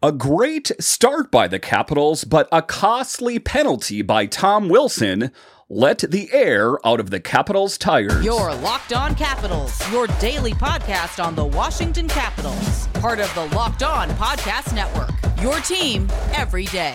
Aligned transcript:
A 0.00 0.12
great 0.12 0.70
start 0.78 1.32
by 1.32 1.48
the 1.48 1.58
Capitals, 1.58 2.22
but 2.22 2.48
a 2.52 2.62
costly 2.62 3.40
penalty 3.40 4.00
by 4.00 4.26
Tom 4.26 4.68
Wilson 4.68 5.32
let 5.68 5.98
the 5.98 6.32
air 6.32 6.78
out 6.86 7.00
of 7.00 7.10
the 7.10 7.18
Capitals' 7.18 7.76
tires. 7.76 8.24
Your 8.24 8.54
Locked 8.54 8.92
On 8.92 9.16
Capitals, 9.16 9.76
your 9.90 10.06
daily 10.20 10.52
podcast 10.52 11.20
on 11.22 11.34
the 11.34 11.44
Washington 11.44 12.06
Capitals, 12.06 12.86
part 12.94 13.18
of 13.18 13.34
the 13.34 13.46
Locked 13.56 13.82
On 13.82 14.08
Podcast 14.10 14.72
Network. 14.72 15.10
Your 15.42 15.58
team 15.62 16.06
every 16.32 16.66
day. 16.66 16.94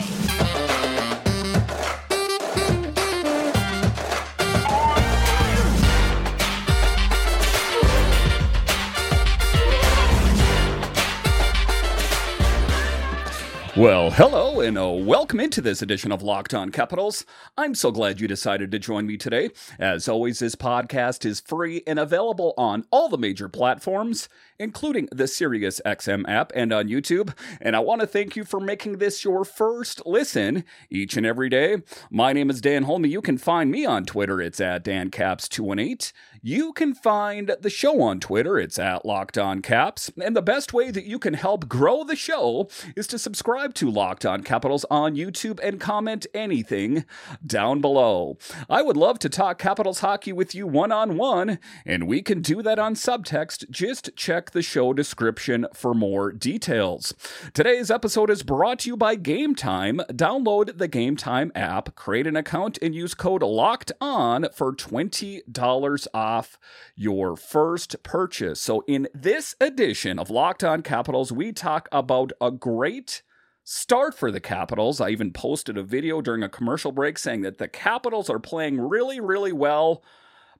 Well, 13.75 14.11
hello 14.11 14.59
and 14.59 14.77
uh, 14.77 14.87
welcome 14.89 15.39
into 15.39 15.59
this 15.59 15.81
edition 15.81 16.11
of 16.11 16.21
Locked 16.21 16.53
On 16.53 16.69
Capitals. 16.69 17.25
I'm 17.57 17.73
so 17.73 17.89
glad 17.89 18.21
you 18.21 18.27
decided 18.27 18.69
to 18.69 18.77
join 18.77 19.07
me 19.07 19.17
today. 19.17 19.49
As 19.79 20.07
always, 20.07 20.37
this 20.37 20.53
podcast 20.53 21.25
is 21.25 21.39
free 21.39 21.81
and 21.87 21.97
available 21.97 22.53
on 22.55 22.85
all 22.91 23.09
the 23.09 23.17
major 23.17 23.49
platforms, 23.49 24.29
including 24.59 25.09
the 25.11 25.27
Sirius 25.27 25.81
XM 25.87 26.23
app 26.27 26.51
and 26.53 26.71
on 26.71 26.87
YouTube. 26.87 27.35
And 27.59 27.75
I 27.75 27.79
want 27.79 28.01
to 28.01 28.07
thank 28.07 28.35
you 28.35 28.43
for 28.43 28.59
making 28.59 28.99
this 28.99 29.23
your 29.23 29.43
first 29.43 30.05
listen 30.05 30.65
each 30.91 31.17
and 31.17 31.25
every 31.25 31.49
day. 31.49 31.77
My 32.11 32.31
name 32.31 32.51
is 32.51 32.61
Dan 32.61 32.83
Holme. 32.83 33.05
You 33.05 33.23
can 33.23 33.39
find 33.39 33.71
me 33.71 33.87
on 33.87 34.05
Twitter. 34.05 34.39
It's 34.39 34.61
at 34.61 34.85
DanCaps218. 34.85 36.13
You 36.43 36.73
can 36.73 36.93
find 36.93 37.55
the 37.59 37.71
show 37.71 38.01
on 38.01 38.19
Twitter. 38.19 38.59
It's 38.59 38.77
at 38.77 39.03
Locked 39.03 39.37
On 39.39 39.63
Caps. 39.63 40.11
And 40.21 40.35
the 40.35 40.43
best 40.43 40.73
way 40.73 40.91
that 40.91 41.05
you 41.05 41.17
can 41.17 41.33
help 41.33 41.67
grow 41.67 42.03
the 42.03 42.15
show 42.15 42.69
is 42.95 43.07
to 43.07 43.17
subscribe 43.17 43.62
to 43.71 43.89
Locked 43.89 44.25
On 44.25 44.43
Capitals 44.43 44.85
on 44.91 45.15
YouTube 45.15 45.59
and 45.63 45.79
comment 45.79 46.27
anything 46.33 47.05
down 47.45 47.81
below. 47.81 48.37
I 48.69 48.81
would 48.81 48.97
love 48.97 49.19
to 49.19 49.29
talk 49.29 49.57
Capitals 49.57 49.99
hockey 49.99 50.33
with 50.33 50.53
you 50.53 50.67
one 50.67 50.91
on 50.91 51.17
one, 51.17 51.59
and 51.85 52.07
we 52.07 52.21
can 52.21 52.41
do 52.41 52.61
that 52.61 52.79
on 52.79 52.95
subtext. 52.95 53.69
Just 53.69 54.15
check 54.15 54.51
the 54.51 54.61
show 54.61 54.91
description 54.91 55.65
for 55.73 55.93
more 55.93 56.31
details. 56.31 57.13
Today's 57.53 57.89
episode 57.89 58.29
is 58.29 58.43
brought 58.43 58.79
to 58.79 58.89
you 58.89 58.97
by 58.97 59.15
Game 59.15 59.55
Time. 59.55 60.01
Download 60.09 60.77
the 60.77 60.87
Game 60.87 61.15
Time 61.15 61.51
app, 61.55 61.95
create 61.95 62.27
an 62.27 62.35
account, 62.35 62.77
and 62.81 62.93
use 62.93 63.13
code 63.13 63.43
LOCKED 63.43 63.93
ON 64.01 64.47
for 64.53 64.73
$20 64.73 66.07
off 66.13 66.59
your 66.95 67.37
first 67.37 68.03
purchase. 68.03 68.59
So, 68.59 68.83
in 68.87 69.07
this 69.13 69.55
edition 69.61 70.19
of 70.19 70.29
Locked 70.29 70.63
On 70.63 70.81
Capitals, 70.81 71.31
we 71.31 71.51
talk 71.51 71.87
about 71.91 72.31
a 72.41 72.51
great 72.51 73.21
start 73.63 74.13
for 74.15 74.31
the 74.31 74.39
Capitals. 74.39 74.99
I 74.99 75.09
even 75.09 75.31
posted 75.31 75.77
a 75.77 75.83
video 75.83 76.21
during 76.21 76.43
a 76.43 76.49
commercial 76.49 76.91
break 76.91 77.17
saying 77.17 77.41
that 77.41 77.57
the 77.57 77.67
Capitals 77.67 78.29
are 78.29 78.39
playing 78.39 78.79
really, 78.79 79.19
really 79.19 79.53
well. 79.53 80.03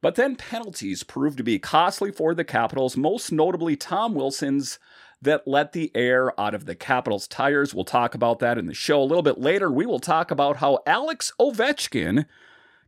But 0.01 0.15
then 0.15 0.35
penalties 0.35 1.03
proved 1.03 1.37
to 1.37 1.43
be 1.43 1.59
costly 1.59 2.11
for 2.11 2.33
the 2.33 2.43
Capitals, 2.43 2.97
most 2.97 3.31
notably 3.31 3.75
Tom 3.75 4.13
Wilson's 4.13 4.79
that 5.21 5.47
let 5.47 5.71
the 5.71 5.91
air 5.95 6.37
out 6.39 6.53
of 6.53 6.65
the 6.65 6.75
Capitals' 6.75 7.27
tires. 7.27 7.73
We'll 7.73 7.85
talk 7.85 8.13
about 8.13 8.39
that 8.39 8.57
in 8.57 8.65
the 8.65 8.73
show 8.73 9.01
a 9.01 9.05
little 9.05 9.23
bit 9.23 9.39
later. 9.39 9.71
We 9.71 9.85
will 9.85 9.99
talk 9.99 10.31
about 10.31 10.57
how 10.57 10.79
Alex 10.85 11.31
Ovechkin 11.39 12.25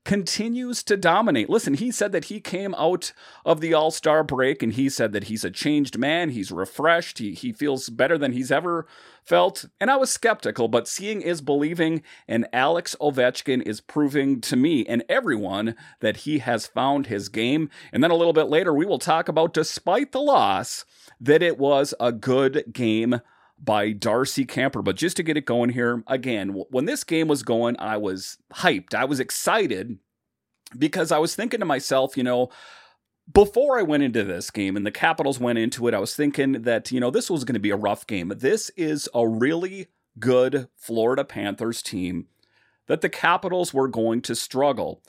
continues 0.05 0.83
to 0.83 0.95
dominate. 0.95 1.49
Listen, 1.49 1.73
he 1.73 1.91
said 1.91 2.11
that 2.13 2.25
he 2.25 2.39
came 2.39 2.73
out 2.75 3.11
of 3.43 3.59
the 3.59 3.73
All 3.73 3.91
Star 3.91 4.23
break 4.23 4.63
and 4.63 4.73
he 4.73 4.87
said 4.87 5.11
that 5.11 5.25
he's 5.25 5.43
a 5.43 5.51
changed 5.51 5.97
man. 5.97 6.29
He's 6.29 6.51
refreshed. 6.51 7.17
He, 7.17 7.33
he 7.33 7.51
feels 7.51 7.89
better 7.89 8.17
than 8.17 8.31
he's 8.31 8.51
ever 8.51 8.87
felt. 9.23 9.65
And 9.81 9.89
I 9.89 9.97
was 9.97 10.11
skeptical, 10.11 10.67
but 10.67 10.87
seeing 10.87 11.21
is 11.21 11.41
believing. 11.41 12.03
And 12.27 12.47
Alex 12.53 12.95
Ovechkin 13.01 13.63
is 13.63 13.81
proving 13.81 14.39
to 14.41 14.55
me 14.55 14.85
and 14.85 15.03
everyone 15.09 15.75
that 15.99 16.17
he 16.17 16.39
has 16.39 16.67
found 16.67 17.07
his 17.07 17.27
game. 17.27 17.69
And 17.91 18.03
then 18.03 18.11
a 18.11 18.15
little 18.15 18.33
bit 18.33 18.47
later, 18.47 18.73
we 18.73 18.85
will 18.85 18.99
talk 18.99 19.27
about, 19.27 19.53
despite 19.53 20.11
the 20.11 20.21
loss, 20.21 20.85
that 21.19 21.41
it 21.41 21.57
was 21.57 21.93
a 21.99 22.11
good 22.11 22.65
game 22.71 23.21
by 23.57 23.91
Darcy 23.91 24.45
Kuemper. 24.45 24.83
But 24.83 24.95
just 24.95 25.17
to 25.17 25.23
get 25.23 25.37
it 25.37 25.45
going 25.45 25.69
here, 25.69 26.03
again, 26.07 26.49
when 26.69 26.85
this 26.85 27.03
game 27.03 27.27
was 27.27 27.43
going, 27.43 27.75
I 27.79 27.97
was 27.97 28.37
hyped. 28.53 28.93
I 28.93 29.05
was 29.05 29.19
excited 29.19 29.97
because 30.77 31.11
I 31.11 31.19
was 31.19 31.35
thinking 31.35 31.59
to 31.59 31.65
myself, 31.65 32.17
you 32.17 32.23
know, 32.23 32.49
before 33.33 33.79
I 33.79 33.83
went 33.83 34.03
into 34.03 34.23
this 34.23 34.51
game 34.51 34.75
and 34.75 34.85
the 34.85 34.91
Capitals 34.91 35.39
went 35.39 35.57
into 35.57 35.87
it, 35.87 35.93
I 35.93 35.99
was 35.99 36.15
thinking 36.15 36.63
that, 36.63 36.91
you 36.91 36.99
know, 36.99 37.09
this 37.09 37.29
was 37.29 37.43
going 37.43 37.55
to 37.55 37.59
be 37.59 37.71
a 37.71 37.75
rough 37.75 38.05
game. 38.05 38.31
This 38.35 38.69
is 38.71 39.09
a 39.13 39.27
really 39.27 39.87
good 40.19 40.67
Florida 40.75 41.23
Panthers 41.23 41.81
team 41.81 42.27
that 42.87 43.01
the 43.01 43.09
Capitals 43.09 43.73
were 43.73 43.87
going 43.87 44.21
to 44.21 44.35
struggle 44.35 45.01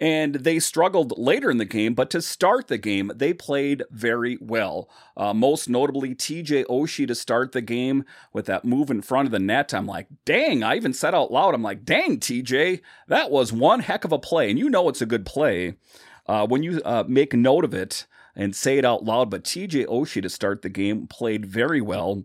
and 0.00 0.34
they 0.36 0.58
struggled 0.58 1.16
later 1.16 1.50
in 1.50 1.58
the 1.58 1.64
game, 1.64 1.94
but 1.94 2.10
to 2.10 2.20
start 2.20 2.66
the 2.66 2.78
game, 2.78 3.12
they 3.14 3.32
played 3.32 3.84
very 3.90 4.36
well. 4.40 4.90
Uh, 5.16 5.32
most 5.32 5.68
notably, 5.68 6.14
TJ 6.14 6.66
Oshie 6.66 7.06
to 7.06 7.14
start 7.14 7.52
the 7.52 7.60
game 7.60 8.04
with 8.32 8.46
that 8.46 8.64
move 8.64 8.90
in 8.90 9.02
front 9.02 9.26
of 9.26 9.32
the 9.32 9.38
net. 9.38 9.72
I'm 9.72 9.86
like, 9.86 10.08
dang, 10.24 10.64
I 10.64 10.76
even 10.76 10.92
said 10.92 11.14
out 11.14 11.30
loud, 11.30 11.54
I'm 11.54 11.62
like, 11.62 11.84
dang, 11.84 12.18
TJ, 12.18 12.80
that 13.08 13.30
was 13.30 13.52
one 13.52 13.80
heck 13.80 14.04
of 14.04 14.12
a 14.12 14.18
play. 14.18 14.50
And 14.50 14.58
you 14.58 14.68
know 14.68 14.88
it's 14.88 15.02
a 15.02 15.06
good 15.06 15.24
play 15.24 15.74
uh, 16.26 16.46
when 16.46 16.62
you 16.62 16.80
uh, 16.84 17.04
make 17.06 17.32
note 17.32 17.64
of 17.64 17.72
it 17.72 18.06
and 18.34 18.56
say 18.56 18.78
it 18.78 18.84
out 18.84 19.04
loud. 19.04 19.30
But 19.30 19.44
TJ 19.44 19.86
Oshie 19.86 20.22
to 20.22 20.28
start 20.28 20.62
the 20.62 20.68
game 20.68 21.06
played 21.06 21.46
very 21.46 21.80
well 21.80 22.24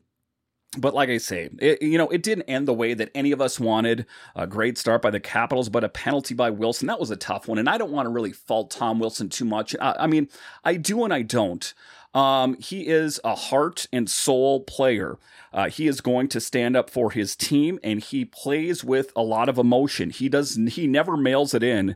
but 0.77 0.93
like 0.93 1.09
I 1.09 1.17
say, 1.17 1.49
it, 1.57 1.81
you 1.81 1.97
know, 1.97 2.09
it 2.09 2.21
didn't 2.21 2.43
end 2.43 2.67
the 2.67 2.73
way 2.73 2.93
that 2.93 3.09
any 3.15 3.31
of 3.31 3.41
us 3.41 3.59
wanted. 3.59 4.05
A 4.35 4.45
great 4.45 4.77
start 4.77 5.01
by 5.01 5.09
the 5.09 5.19
Capitals, 5.19 5.67
but 5.67 5.83
a 5.83 5.89
penalty 5.89 6.35
by 6.35 6.51
Wilson. 6.51 6.87
That 6.87 6.99
was 6.99 7.09
a 7.09 7.15
tough 7.15 7.47
one. 7.47 7.57
And 7.57 7.67
I 7.67 7.77
don't 7.77 7.91
want 7.91 8.05
to 8.05 8.11
really 8.11 8.31
fault 8.31 8.69
Tom 8.69 8.99
Wilson 8.99 9.29
too 9.29 9.45
much. 9.45 9.75
I, 9.81 9.95
I 9.99 10.07
mean, 10.07 10.29
I 10.63 10.75
do 10.75 11.03
and 11.03 11.13
I 11.13 11.23
don't. 11.23 11.73
Um, 12.13 12.55
he 12.59 12.87
is 12.87 13.19
a 13.23 13.35
heart 13.35 13.87
and 13.91 14.09
soul 14.09 14.61
player. 14.61 15.17
Uh, 15.51 15.69
he 15.69 15.87
is 15.87 16.01
going 16.01 16.27
to 16.29 16.39
stand 16.39 16.75
up 16.75 16.89
for 16.89 17.11
his 17.11 17.35
team, 17.35 17.79
and 17.83 17.99
he 17.99 18.25
plays 18.25 18.83
with 18.83 19.11
a 19.15 19.21
lot 19.23 19.49
of 19.49 19.57
emotion. 19.57 20.09
He 20.11 20.29
does. 20.29 20.55
He 20.55 20.85
never 20.85 21.17
mails 21.17 21.53
it 21.53 21.63
in. 21.63 21.95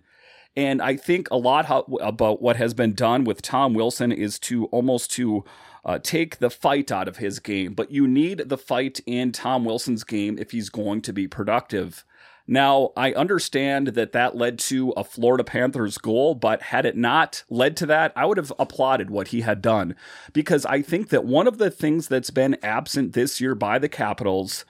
And 0.56 0.82
I 0.82 0.98
think 0.98 1.30
a 1.32 1.38
lot 1.38 1.66
how, 1.66 1.82
about 2.02 2.42
what 2.42 2.58
has 2.58 2.74
been 2.74 2.94
done 2.94 3.24
with 3.24 3.42
Tom 3.42 3.74
Wilson 3.74 4.12
is 4.12 4.38
to 4.40 4.66
almost 4.66 5.12
to 5.14 5.44
uh, 5.86 6.00
take 6.00 6.40
the 6.40 6.50
fight 6.50 6.92
out 6.92 7.08
of 7.08 7.18
his 7.18 7.40
game, 7.40 7.74
but 7.74 7.92
you 7.92 8.08
need 8.08 8.50
the 8.50 8.58
fight 8.58 9.02
in 9.06 9.32
Tom 9.32 9.66
Wilson's 9.66 10.04
game 10.04 10.38
if 10.38 10.52
he's 10.52 10.70
going 10.70 11.02
to 11.02 11.14
be 11.14 11.28
productive. 11.28 12.06
Now, 12.46 12.92
I 12.98 13.14
understand 13.14 13.90
that 13.90 14.12
that 14.12 14.36
led 14.36 14.60
to 14.60 14.92
a 14.92 15.04
Florida 15.06 15.46
Panthers 15.46 15.98
goal, 15.98 16.36
but 16.36 16.62
had 16.62 16.86
it 16.86 16.98
not 16.98 17.44
led 17.50 17.78
to 17.78 17.86
that, 17.86 18.12
I 18.18 18.26
would 18.26 18.38
have 18.38 18.52
applauded 18.60 19.10
what 19.10 19.30
he 19.30 19.42
had 19.42 19.62
done 19.62 19.96
because 20.34 20.66
I 20.66 20.82
think 20.82 21.10
that 21.10 21.24
one 21.24 21.48
of 21.48 21.58
the 21.58 21.72
things 21.72 22.10
that's 22.10 22.32
been 22.32 22.58
absent 22.62 23.14
this 23.14 23.40
year 23.40 23.56
by 23.56 23.80
the 23.80 23.88
Capitals 23.88 24.66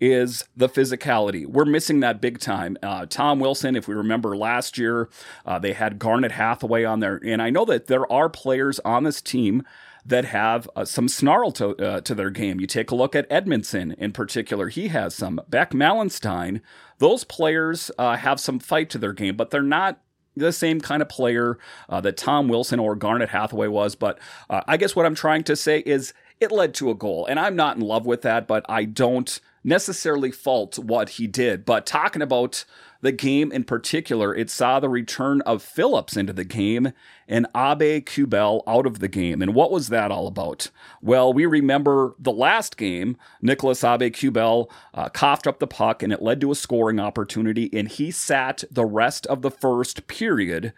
is 0.00 0.44
the 0.56 0.68
physicality. 0.68 1.46
We're 1.46 1.64
missing 1.64 2.00
that 2.00 2.20
big 2.20 2.38
time. 2.38 2.76
Uh, 2.82 3.06
Tom 3.06 3.40
Wilson, 3.40 3.76
if 3.76 3.88
we 3.88 3.94
remember 3.94 4.36
last 4.36 4.76
year, 4.76 5.08
uh, 5.46 5.58
they 5.58 5.72
had 5.72 5.98
Garnet 5.98 6.32
Hathaway 6.32 6.84
on 6.84 7.00
there. 7.00 7.20
And 7.24 7.40
I 7.40 7.50
know 7.50 7.64
that 7.64 7.86
there 7.86 8.10
are 8.12 8.28
players 8.28 8.80
on 8.80 9.04
this 9.04 9.22
team 9.22 9.62
that 10.04 10.26
have 10.26 10.68
uh, 10.76 10.84
some 10.84 11.08
snarl 11.08 11.50
to, 11.52 11.70
uh, 11.76 12.00
to 12.02 12.14
their 12.14 12.30
game. 12.30 12.60
You 12.60 12.66
take 12.66 12.90
a 12.90 12.94
look 12.94 13.14
at 13.14 13.28
Edmundson 13.30 13.94
in 13.96 14.12
particular, 14.12 14.68
he 14.68 14.88
has 14.88 15.14
some. 15.14 15.40
Beck 15.48 15.70
Malenstyn, 15.70 16.60
those 16.98 17.24
players 17.24 17.90
uh, 17.98 18.16
have 18.16 18.38
some 18.38 18.58
fight 18.58 18.90
to 18.90 18.98
their 18.98 19.14
game, 19.14 19.36
but 19.36 19.50
they're 19.50 19.62
not 19.62 20.00
the 20.36 20.52
same 20.52 20.80
kind 20.80 21.00
of 21.00 21.08
player 21.08 21.58
uh, 21.88 22.00
that 22.00 22.16
Tom 22.16 22.48
Wilson 22.48 22.80
or 22.80 22.96
Garnet 22.96 23.30
Hathaway 23.30 23.68
was. 23.68 23.94
But 23.94 24.18
I 24.50 24.76
guess 24.76 24.96
what 24.96 25.06
I'm 25.06 25.14
trying 25.14 25.44
to 25.44 25.54
say 25.54 25.78
is 25.86 26.12
it 26.40 26.50
led 26.50 26.74
to 26.74 26.90
a 26.90 26.94
goal. 26.94 27.24
And 27.26 27.38
I'm 27.38 27.56
not 27.56 27.76
in 27.76 27.82
love 27.82 28.04
with 28.04 28.22
that, 28.22 28.48
but 28.48 28.66
I 28.68 28.84
don't 28.84 29.40
necessarily 29.64 30.30
fault 30.30 30.78
what 30.78 31.10
he 31.10 31.26
did. 31.26 31.64
But 31.64 31.86
talking 31.86 32.22
about 32.22 32.64
the 33.00 33.12
game 33.12 33.50
in 33.50 33.64
particular, 33.64 34.34
it 34.34 34.48
saw 34.48 34.78
the 34.78 34.88
return 34.88 35.40
of 35.42 35.62
Phillips 35.62 36.16
into 36.16 36.32
the 36.32 36.44
game 36.44 36.92
and 37.26 37.46
Aubé-Kubel 37.54 38.62
out 38.66 38.86
of 38.86 38.98
the 38.98 39.08
game. 39.08 39.42
And 39.42 39.54
what 39.54 39.70
was 39.70 39.88
that 39.88 40.10
all 40.10 40.26
about? 40.26 40.70
Well, 41.02 41.32
we 41.32 41.44
remember 41.44 42.14
the 42.18 42.32
last 42.32 42.76
game, 42.76 43.16
Nicholas 43.42 43.82
Aubé-Kubel 43.82 44.70
uh, 44.94 45.08
coughed 45.10 45.46
up 45.46 45.58
the 45.58 45.66
puck 45.66 46.02
and 46.02 46.12
it 46.12 46.22
led 46.22 46.40
to 46.42 46.52
a 46.52 46.54
scoring 46.54 47.00
opportunity, 47.00 47.68
and 47.72 47.88
he 47.88 48.10
sat 48.10 48.64
the 48.70 48.86
rest 48.86 49.26
of 49.26 49.42
the 49.42 49.50
first 49.50 50.06
period. 50.06 50.72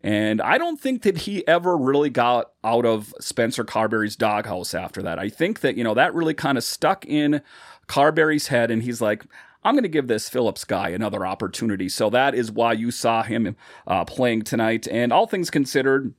And 0.00 0.40
I 0.40 0.58
don't 0.58 0.80
think 0.80 1.02
that 1.02 1.18
he 1.18 1.46
ever 1.48 1.76
really 1.76 2.10
got 2.10 2.52
out 2.62 2.86
of 2.86 3.12
Spencer 3.20 3.64
Carbery's 3.64 4.14
doghouse 4.14 4.72
after 4.72 5.02
that. 5.02 5.18
I 5.18 5.28
think 5.28 5.60
that, 5.60 5.76
you 5.76 5.82
know, 5.82 5.94
that 5.94 6.14
really 6.14 6.34
kind 6.34 6.56
of 6.56 6.62
stuck 6.62 7.04
in 7.04 7.42
Carbery's 7.88 8.46
head, 8.48 8.70
and 8.70 8.82
he's 8.82 9.00
like, 9.00 9.24
I'm 9.64 9.74
going 9.74 9.82
to 9.82 9.88
give 9.88 10.06
this 10.06 10.28
Phillips 10.28 10.64
guy 10.64 10.90
another 10.90 11.26
opportunity. 11.26 11.88
So 11.88 12.10
that 12.10 12.34
is 12.34 12.52
why 12.52 12.74
you 12.74 12.90
saw 12.90 13.22
him 13.24 13.56
uh, 13.86 14.04
playing 14.04 14.42
tonight. 14.42 14.86
And 14.88 15.12
all 15.12 15.26
things 15.26 15.50
considered, 15.50 16.14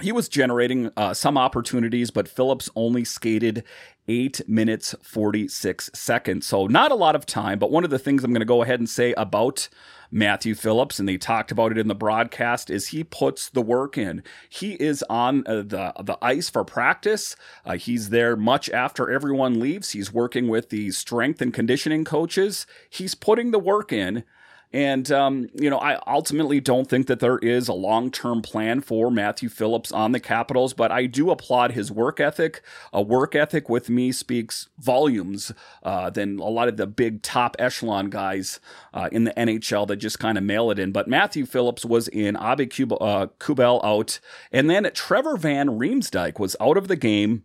he 0.00 0.10
was 0.10 0.28
generating 0.28 0.90
uh, 0.96 1.14
some 1.14 1.38
opportunities, 1.38 2.10
but 2.10 2.28
Phillips 2.28 2.68
only 2.74 3.04
skated 3.04 3.62
eight 4.08 4.40
minutes, 4.48 4.94
46 5.02 5.90
seconds. 5.94 6.46
So, 6.46 6.66
not 6.66 6.92
a 6.92 6.96
lot 6.96 7.14
of 7.14 7.24
time. 7.24 7.58
But 7.58 7.70
one 7.70 7.84
of 7.84 7.90
the 7.90 7.98
things 7.98 8.24
I'm 8.24 8.32
going 8.32 8.40
to 8.40 8.46
go 8.46 8.62
ahead 8.62 8.80
and 8.80 8.90
say 8.90 9.14
about 9.16 9.68
Matthew 10.10 10.54
Phillips, 10.54 10.98
and 10.98 11.08
they 11.08 11.18
talked 11.18 11.50
about 11.50 11.72
it 11.72 11.78
in 11.78 11.88
the 11.88 11.94
broadcast, 11.94 12.70
is 12.70 12.88
he 12.88 13.04
puts 13.04 13.50
the 13.50 13.62
work 13.62 13.98
in. 13.98 14.22
He 14.48 14.74
is 14.74 15.04
on 15.08 15.46
uh, 15.46 15.56
the 15.56 15.92
the 16.02 16.18
ice 16.22 16.48
for 16.48 16.64
practice. 16.64 17.36
Uh, 17.64 17.76
he's 17.76 18.10
there 18.10 18.36
much 18.36 18.70
after 18.70 19.10
everyone 19.10 19.60
leaves. 19.60 19.90
He's 19.90 20.12
working 20.12 20.48
with 20.48 20.70
the 20.70 20.90
strength 20.90 21.40
and 21.40 21.52
conditioning 21.52 22.04
coaches. 22.04 22.66
He's 22.88 23.14
putting 23.14 23.50
the 23.50 23.58
work 23.58 23.92
in. 23.92 24.24
And, 24.72 25.10
um, 25.10 25.48
you 25.54 25.70
know, 25.70 25.78
I 25.78 25.98
ultimately 26.06 26.60
don't 26.60 26.88
think 26.88 27.06
that 27.06 27.20
there 27.20 27.38
is 27.38 27.68
a 27.68 27.72
long 27.72 28.10
term 28.10 28.42
plan 28.42 28.80
for 28.80 29.10
Matthew 29.10 29.48
Phillips 29.48 29.90
on 29.90 30.12
the 30.12 30.20
Capitals, 30.20 30.74
but 30.74 30.92
I 30.92 31.06
do 31.06 31.30
applaud 31.30 31.72
his 31.72 31.90
work 31.90 32.20
ethic. 32.20 32.62
A 32.92 33.00
work 33.00 33.34
ethic 33.34 33.68
with 33.70 33.88
me 33.88 34.12
speaks 34.12 34.68
volumes 34.78 35.52
uh, 35.82 36.10
than 36.10 36.38
a 36.38 36.48
lot 36.48 36.68
of 36.68 36.76
the 36.76 36.86
big 36.86 37.22
top 37.22 37.56
echelon 37.58 38.10
guys 38.10 38.60
uh, 38.92 39.08
in 39.10 39.24
the 39.24 39.32
NHL 39.32 39.86
that 39.88 39.96
just 39.96 40.18
kind 40.18 40.36
of 40.36 40.44
mail 40.44 40.70
it 40.70 40.78
in. 40.78 40.92
But 40.92 41.08
Matthew 41.08 41.46
Phillips 41.46 41.84
was 41.84 42.08
in, 42.08 42.34
Aubé-Kubel, 42.34 42.98
uh, 43.00 43.26
Kubel 43.38 43.80
out, 43.82 44.20
and 44.52 44.68
then 44.68 44.90
Trevor 44.92 45.38
Van 45.38 45.68
Riemsdyk 45.78 46.38
was 46.38 46.54
out 46.60 46.76
of 46.76 46.88
the 46.88 46.96
game 46.96 47.44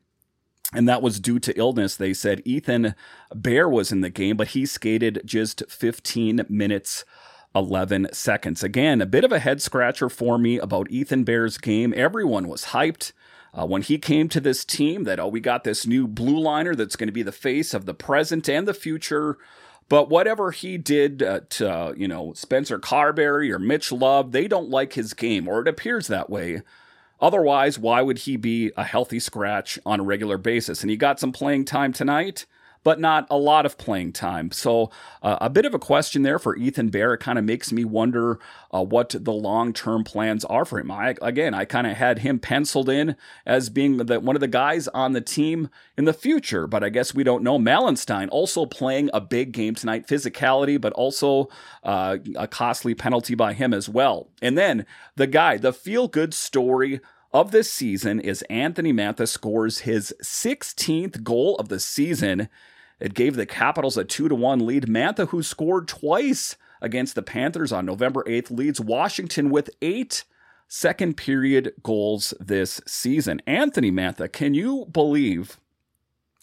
and 0.74 0.88
that 0.88 1.02
was 1.02 1.20
due 1.20 1.40
to 1.40 1.58
illness. 1.58 1.96
They 1.96 2.14
said 2.14 2.42
Ethan 2.46 2.96
Bear 3.34 3.68
was 3.68 3.92
in 3.92 4.02
the 4.02 4.10
game, 4.10 4.38
but 4.38 4.50
he 4.50 4.66
skated 4.66 5.22
just 5.26 5.64
15 5.70 6.46
minutes. 6.50 7.06
11 7.54 8.08
seconds. 8.14 8.64
Again, 8.64 9.02
a 9.02 9.06
bit 9.06 9.26
of 9.26 9.34
a 9.34 9.40
head 9.40 9.62
scratcher 9.62 10.10
for 10.10 10.38
me 10.38 10.58
about 10.58 10.90
Ethan 10.90 11.26
Bear's 11.26 11.58
game. 11.58 11.94
Everyone 11.98 12.48
was 12.48 12.68
hyped. 12.68 13.12
Uh, 13.54 13.66
when 13.66 13.82
he 13.82 13.98
came 13.98 14.30
to 14.30 14.40
this 14.40 14.64
team, 14.64 15.04
that 15.04 15.20
oh, 15.20 15.28
we 15.28 15.42
got 15.42 15.66
this 15.66 15.86
new 15.86 16.08
blue 16.08 16.40
liner 16.40 16.74
that's 16.74 16.96
going 16.96 17.10
to 17.10 17.14
be 17.14 17.24
the 17.24 17.34
face 17.34 17.74
of 17.74 17.86
the 17.86 17.94
present 17.94 18.48
and 18.48 18.66
the 18.66 18.74
future. 18.74 19.38
But 19.90 20.10
whatever 20.10 20.52
he 20.52 20.78
did 20.78 21.22
uh, 21.22 21.42
to, 21.50 21.70
uh, 21.70 21.94
you 21.98 22.08
know, 22.08 22.32
Spencer 22.34 22.80
Carbery 22.80 23.52
or 23.52 23.60
Mitch 23.60 23.92
Love, 23.92 24.32
they 24.32 24.48
don't 24.48 24.70
like 24.70 24.94
his 24.94 25.14
game, 25.14 25.50
or 25.50 25.60
it 25.60 25.68
appears 25.68 26.08
that 26.08 26.30
way. 26.30 26.62
Otherwise, 27.22 27.78
why 27.78 28.02
would 28.02 28.20
he 28.20 28.36
be 28.36 28.72
a 28.76 28.84
healthy 28.84 29.20
scratch 29.20 29.78
on 29.86 30.00
a 30.00 30.04
regular 30.04 30.38
basis? 30.38 30.82
And 30.82 30.90
he 30.90 30.98
got 30.98 31.20
some 31.20 31.32
playing 31.32 31.66
time 31.66 31.94
tonight 31.94 32.46
but 32.84 33.00
not 33.00 33.28
a 33.30 33.38
lot 33.38 33.66
of 33.66 33.78
playing 33.78 34.14
time. 34.14 34.52
So 34.52 34.90
uh, 35.22 35.38
a 35.42 35.50
bit 35.50 35.66
of 35.66 35.74
a 35.74 35.80
question 35.80 36.24
there 36.24 36.40
for 36.40 36.56
Ethan 36.56 36.90
Bear. 36.90 37.14
It 37.14 37.20
kind 37.20 37.38
of 37.38 37.46
makes 37.46 37.72
me 37.72 37.86
wonder 37.86 38.40
uh, 38.74 38.84
what 38.84 39.16
the 39.18 39.34
long 39.34 39.74
term 39.74 40.04
plans 40.04 40.44
are 40.46 40.66
for 40.66 40.80
him. 40.80 40.92
I, 40.92 41.16
again, 41.22 41.54
I 41.54 41.66
kind 41.66 41.86
of 41.88 41.98
had 41.98 42.20
him 42.20 42.40
penciled 42.40 42.90
in 42.90 43.16
as 43.46 43.70
being 43.70 43.98
the, 43.98 44.20
one 44.20 44.36
of 44.36 44.40
the 44.40 44.48
guys 44.48 44.88
on 44.90 45.14
the 45.14 45.22
team 45.22 45.70
in 45.98 46.06
the 46.06 46.14
future, 46.14 46.68
but 46.68 46.84
I 46.84 46.90
guess 46.90 47.14
we 47.14 47.24
don't 47.24 47.44
know. 47.44 47.60
Malenstyn 47.60 48.30
also 48.32 48.66
playing 48.66 49.10
a 49.14 49.22
big 49.22 49.52
game 49.52 49.76
tonight, 49.76 50.08
physicality, 50.08 50.80
but 50.80 50.94
also 50.94 51.50
uh, 51.84 52.18
a 52.36 52.48
costly 52.48 52.96
penalty 52.96 53.36
by 53.36 53.54
him 53.54 53.74
as 53.74 53.88
well. 53.88 54.30
And 54.42 54.58
then 54.58 54.86
the 55.16 55.28
guy, 55.28 55.58
the 55.58 55.74
feel 55.74 56.08
good 56.08 56.34
story 56.34 57.00
of 57.34 57.52
this 57.52 57.72
season 57.72 58.20
is 58.20 58.42
Anthony 58.44 58.92
Mantha 58.92 59.28
scores 59.28 59.80
his 59.80 60.14
16th 60.22 61.24
goal 61.24 61.56
of 61.58 61.70
the 61.70 61.80
season. 61.80 62.50
It 63.02 63.14
gave 63.14 63.36
the 63.36 63.46
Capitals 63.46 63.98
a 63.98 64.04
2 64.04 64.30
to 64.30 64.36
1 64.36 64.66
lead. 64.66 64.88
Mantha, 64.88 65.28
who 65.30 65.44
scored 65.44 65.88
twice 65.88 66.56
against 66.82 67.16
the 67.16 67.24
Panthers 67.24 67.72
on 67.72 67.86
November 67.86 68.24
8th, 68.24 68.52
leads 68.52 68.80
Washington 68.80 69.50
with 69.50 69.70
eight 69.82 70.24
second 70.68 71.18
period 71.18 71.74
goals 71.84 72.34
this 72.40 72.80
season. 72.88 73.42
Anthony 73.46 73.92
Mantha, 73.92 74.32
can 74.32 74.54
you 74.54 74.86
believe 74.86 75.60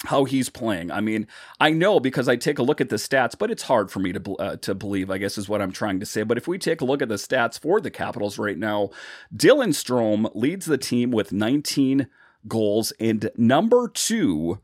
how 0.05 0.25
he's 0.25 0.49
playing. 0.49 0.91
I 0.91 1.01
mean, 1.01 1.27
I 1.59 1.71
know 1.71 1.99
because 1.99 2.29
I 2.29 2.37
take 2.37 2.59
a 2.59 2.63
look 2.63 2.81
at 2.81 2.89
the 2.89 2.97
stats, 2.97 3.37
but 3.37 3.51
it's 3.51 3.65
hard 3.65 3.91
for 3.91 3.99
me 3.99 4.13
to 4.13 4.37
uh, 4.37 4.57
to 4.59 4.75
believe. 4.75 5.11
I 5.11 5.19
guess 5.19 5.37
is 5.37 5.49
what 5.49 5.61
I'm 5.61 5.73
trying 5.73 5.99
to 6.01 6.07
say. 6.07 6.23
But 6.23 6.39
if 6.39 6.47
we 6.47 6.57
take 6.57 6.81
a 6.81 6.85
look 6.85 7.03
at 7.03 7.09
the 7.09 7.17
stats 7.17 7.59
for 7.59 7.81
the 7.81 7.91
Capitals 7.91 8.39
right 8.39 8.57
now, 8.57 8.91
Dylan 9.35 9.71
Strome 9.71 10.31
leads 10.35 10.67
the 10.67 10.79
team 10.79 11.11
with 11.11 11.33
19 11.33 12.07
goals, 12.47 12.93
and 13.01 13.31
number 13.37 13.89
two 13.89 14.61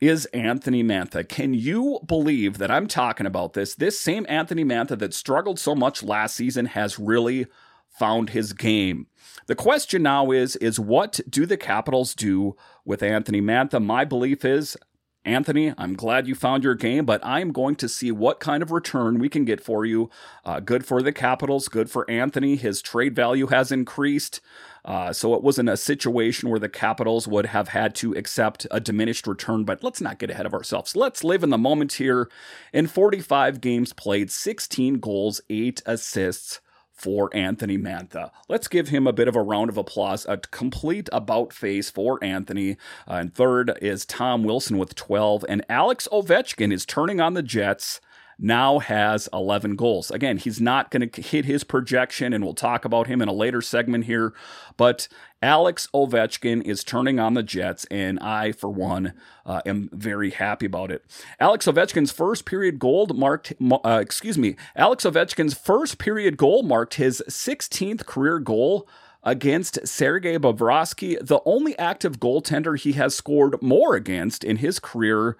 is 0.00 0.24
Anthony 0.26 0.82
Mantha. 0.82 1.28
Can 1.28 1.52
you 1.52 2.00
believe 2.06 2.58
that 2.58 2.70
I'm 2.70 2.86
talking 2.86 3.26
about 3.26 3.52
this? 3.52 3.74
This 3.74 4.00
same 4.00 4.24
Anthony 4.28 4.64
Mantha 4.64 4.98
that 4.98 5.12
struggled 5.12 5.58
so 5.58 5.74
much 5.74 6.02
last 6.02 6.34
season 6.34 6.66
has 6.66 6.98
really 6.98 7.46
found 7.88 8.30
his 8.30 8.52
game. 8.52 9.06
The 9.46 9.54
question 9.54 10.02
now 10.02 10.30
is 10.30 10.56
is 10.56 10.80
what 10.80 11.20
do 11.28 11.44
the 11.44 11.56
Capitals 11.56 12.14
do 12.14 12.56
with 12.84 13.02
Anthony 13.02 13.42
Mantha? 13.42 13.82
My 13.82 14.04
belief 14.04 14.44
is 14.44 14.76
Anthony, 15.24 15.74
I'm 15.76 15.94
glad 15.94 16.26
you 16.26 16.34
found 16.34 16.64
your 16.64 16.74
game, 16.74 17.04
but 17.04 17.20
I'm 17.22 17.52
going 17.52 17.76
to 17.76 17.88
see 17.90 18.10
what 18.10 18.40
kind 18.40 18.62
of 18.62 18.70
return 18.70 19.18
we 19.18 19.28
can 19.28 19.44
get 19.44 19.62
for 19.62 19.84
you. 19.84 20.08
Uh, 20.46 20.60
good 20.60 20.86
for 20.86 21.02
the 21.02 21.12
Capitals, 21.12 21.68
good 21.68 21.90
for 21.90 22.10
Anthony. 22.10 22.56
His 22.56 22.80
trade 22.80 23.14
value 23.14 23.48
has 23.48 23.70
increased. 23.70 24.40
Uh, 24.82 25.12
so 25.12 25.34
it 25.34 25.42
wasn't 25.42 25.68
a 25.68 25.76
situation 25.76 26.48
where 26.48 26.58
the 26.58 26.70
Capitals 26.70 27.28
would 27.28 27.46
have 27.46 27.68
had 27.68 27.94
to 27.96 28.14
accept 28.14 28.66
a 28.70 28.80
diminished 28.80 29.26
return, 29.26 29.64
but 29.64 29.84
let's 29.84 30.00
not 30.00 30.18
get 30.18 30.30
ahead 30.30 30.46
of 30.46 30.54
ourselves. 30.54 30.96
Let's 30.96 31.22
live 31.22 31.42
in 31.42 31.50
the 31.50 31.58
moment 31.58 31.94
here. 31.94 32.30
In 32.72 32.86
45 32.86 33.60
games 33.60 33.92
played, 33.92 34.30
16 34.30 35.00
goals, 35.00 35.42
8 35.50 35.82
assists 35.84 36.60
for 37.00 37.34
Anthony 37.34 37.78
Mantha. 37.78 38.30
Let's 38.48 38.68
give 38.68 38.88
him 38.88 39.06
a 39.06 39.12
bit 39.12 39.26
of 39.26 39.34
a 39.34 39.42
round 39.42 39.70
of 39.70 39.78
applause. 39.78 40.26
A 40.28 40.36
complete 40.36 41.08
about 41.12 41.52
face 41.52 41.90
for 41.90 42.22
Anthony. 42.22 42.76
Uh, 43.08 43.14
and 43.14 43.34
third 43.34 43.78
is 43.80 44.04
Tom 44.04 44.44
Wilson 44.44 44.76
with 44.76 44.94
12. 44.94 45.44
And 45.48 45.64
Alex 45.68 46.06
Ovechkin 46.12 46.72
is 46.72 46.84
turning 46.84 47.20
on 47.20 47.34
the 47.34 47.42
Jets 47.42 48.00
now 48.42 48.78
has 48.78 49.28
11 49.32 49.76
goals. 49.76 50.10
Again, 50.10 50.38
he's 50.38 50.60
not 50.60 50.90
going 50.90 51.08
to 51.08 51.22
hit 51.22 51.44
his 51.44 51.62
projection, 51.62 52.32
and 52.32 52.42
we'll 52.42 52.54
talk 52.54 52.84
about 52.84 53.06
him 53.06 53.20
in 53.20 53.28
a 53.28 53.34
later 53.34 53.60
segment 53.60 54.06
here. 54.06 54.32
But 54.78 55.08
Alex 55.42 55.88
Ovechkin 55.94 56.62
is 56.62 56.84
turning 56.84 57.18
on 57.18 57.34
the 57.34 57.42
Jets, 57.42 57.86
and 57.90 58.18
I, 58.20 58.52
for 58.52 58.68
one, 58.68 59.14
uh, 59.46 59.62
am 59.64 59.88
very 59.92 60.30
happy 60.30 60.66
about 60.66 60.90
it. 60.90 61.04
Alex 61.38 61.66
Ovechkin's 61.66 62.12
first 62.12 62.44
period 62.44 62.78
goal 62.78 63.06
marked, 63.06 63.54
uh, 63.84 63.98
excuse 64.02 64.36
me, 64.36 64.56
Alex 64.76 65.04
Ovechkin's 65.04 65.54
first 65.54 65.98
period 65.98 66.36
goal 66.36 66.62
marked 66.62 66.94
his 66.94 67.22
16th 67.28 68.04
career 68.04 68.38
goal 68.38 68.86
against 69.22 69.86
Sergei 69.86 70.38
Bobrovsky, 70.38 71.16
the 71.26 71.40
only 71.44 71.78
active 71.78 72.18
goaltender 72.18 72.78
he 72.78 72.92
has 72.92 73.14
scored 73.14 73.60
more 73.62 73.94
against 73.94 74.44
in 74.44 74.56
his 74.56 74.78
career 74.78 75.36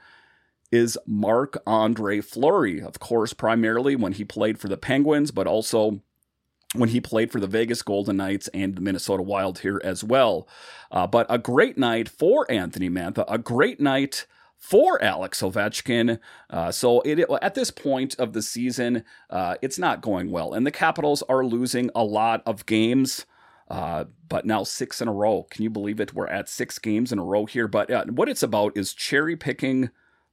is 0.70 0.98
Marc 1.06 1.60
Andre 1.66 2.20
Fleury. 2.20 2.80
Of 2.80 3.00
course, 3.00 3.32
primarily 3.32 3.96
when 3.96 4.12
he 4.12 4.24
played 4.24 4.58
for 4.58 4.68
the 4.68 4.76
Penguins, 4.76 5.30
but 5.30 5.46
also 5.46 6.00
when 6.74 6.90
he 6.90 7.00
played 7.00 7.32
for 7.32 7.40
the 7.40 7.46
Vegas 7.46 7.82
Golden 7.82 8.16
Knights 8.18 8.48
and 8.48 8.76
the 8.76 8.80
Minnesota 8.80 9.22
Wild 9.22 9.60
here 9.60 9.80
as 9.82 10.04
well. 10.04 10.46
Uh, 10.90 11.06
but 11.06 11.26
a 11.28 11.38
great 11.38 11.76
night 11.76 12.08
for 12.08 12.50
Anthony 12.50 12.88
Mantha, 12.88 13.24
a 13.28 13.38
great 13.38 13.80
night 13.80 14.26
for 14.56 15.02
Alex 15.02 15.40
Ovechkin. 15.40 16.20
Uh, 16.48 16.70
so 16.70 17.00
it, 17.00 17.18
at 17.42 17.54
this 17.54 17.70
point 17.70 18.14
of 18.18 18.34
the 18.34 18.42
season, 18.42 19.04
uh, 19.30 19.56
it's 19.62 19.78
not 19.78 20.02
going 20.02 20.30
well, 20.30 20.52
and 20.52 20.66
the 20.66 20.70
Capitals 20.70 21.22
are 21.28 21.44
losing 21.44 21.90
a 21.94 22.04
lot 22.04 22.42
of 22.46 22.66
games. 22.66 23.26
Uh, 23.68 24.04
but 24.28 24.44
now 24.44 24.64
six 24.64 25.00
in 25.00 25.06
a 25.06 25.12
row. 25.12 25.46
Can 25.48 25.62
you 25.62 25.70
believe 25.70 26.00
it? 26.00 26.12
We're 26.12 26.26
at 26.26 26.48
six 26.48 26.80
games 26.80 27.12
in 27.12 27.20
a 27.20 27.24
row 27.24 27.46
here. 27.46 27.68
But 27.68 27.88
uh, 27.88 28.04
what 28.06 28.28
it's 28.28 28.42
about 28.42 28.76
is 28.76 28.92
cherry 28.92 29.36
picking 29.36 29.90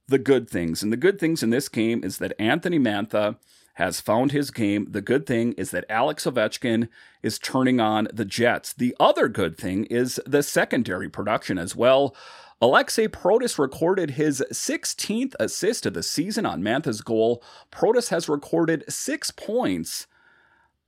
the 0.08 0.18
good 0.18 0.50
things. 0.50 0.82
And 0.82 0.92
the 0.92 0.96
good 0.96 1.20
things 1.20 1.44
in 1.44 1.50
this 1.50 1.68
game 1.68 2.02
is 2.02 2.18
that 2.18 2.32
Anthony 2.40 2.80
Mantha 2.80 3.36
has 3.78 4.00
found 4.00 4.32
his 4.32 4.50
game. 4.50 4.88
The 4.90 5.00
good 5.00 5.24
thing 5.24 5.52
is 5.52 5.70
that 5.70 5.84
Alex 5.88 6.24
Ovechkin 6.24 6.88
is 7.22 7.38
turning 7.38 7.78
on 7.78 8.08
the 8.12 8.24
Jets. 8.24 8.72
The 8.72 8.94
other 8.98 9.28
good 9.28 9.56
thing 9.56 9.84
is 9.84 10.20
the 10.26 10.42
secondary 10.42 11.08
production 11.08 11.58
as 11.58 11.76
well. 11.76 12.14
Alexei 12.60 13.06
Protas 13.06 13.56
recorded 13.56 14.10
his 14.10 14.44
16th 14.52 15.36
assist 15.38 15.86
of 15.86 15.94
the 15.94 16.02
season 16.02 16.44
on 16.44 16.60
Mantha's 16.60 17.02
goal. 17.02 17.40
Protas 17.70 18.08
has 18.08 18.28
recorded 18.28 18.82
six 18.88 19.30
points 19.30 20.08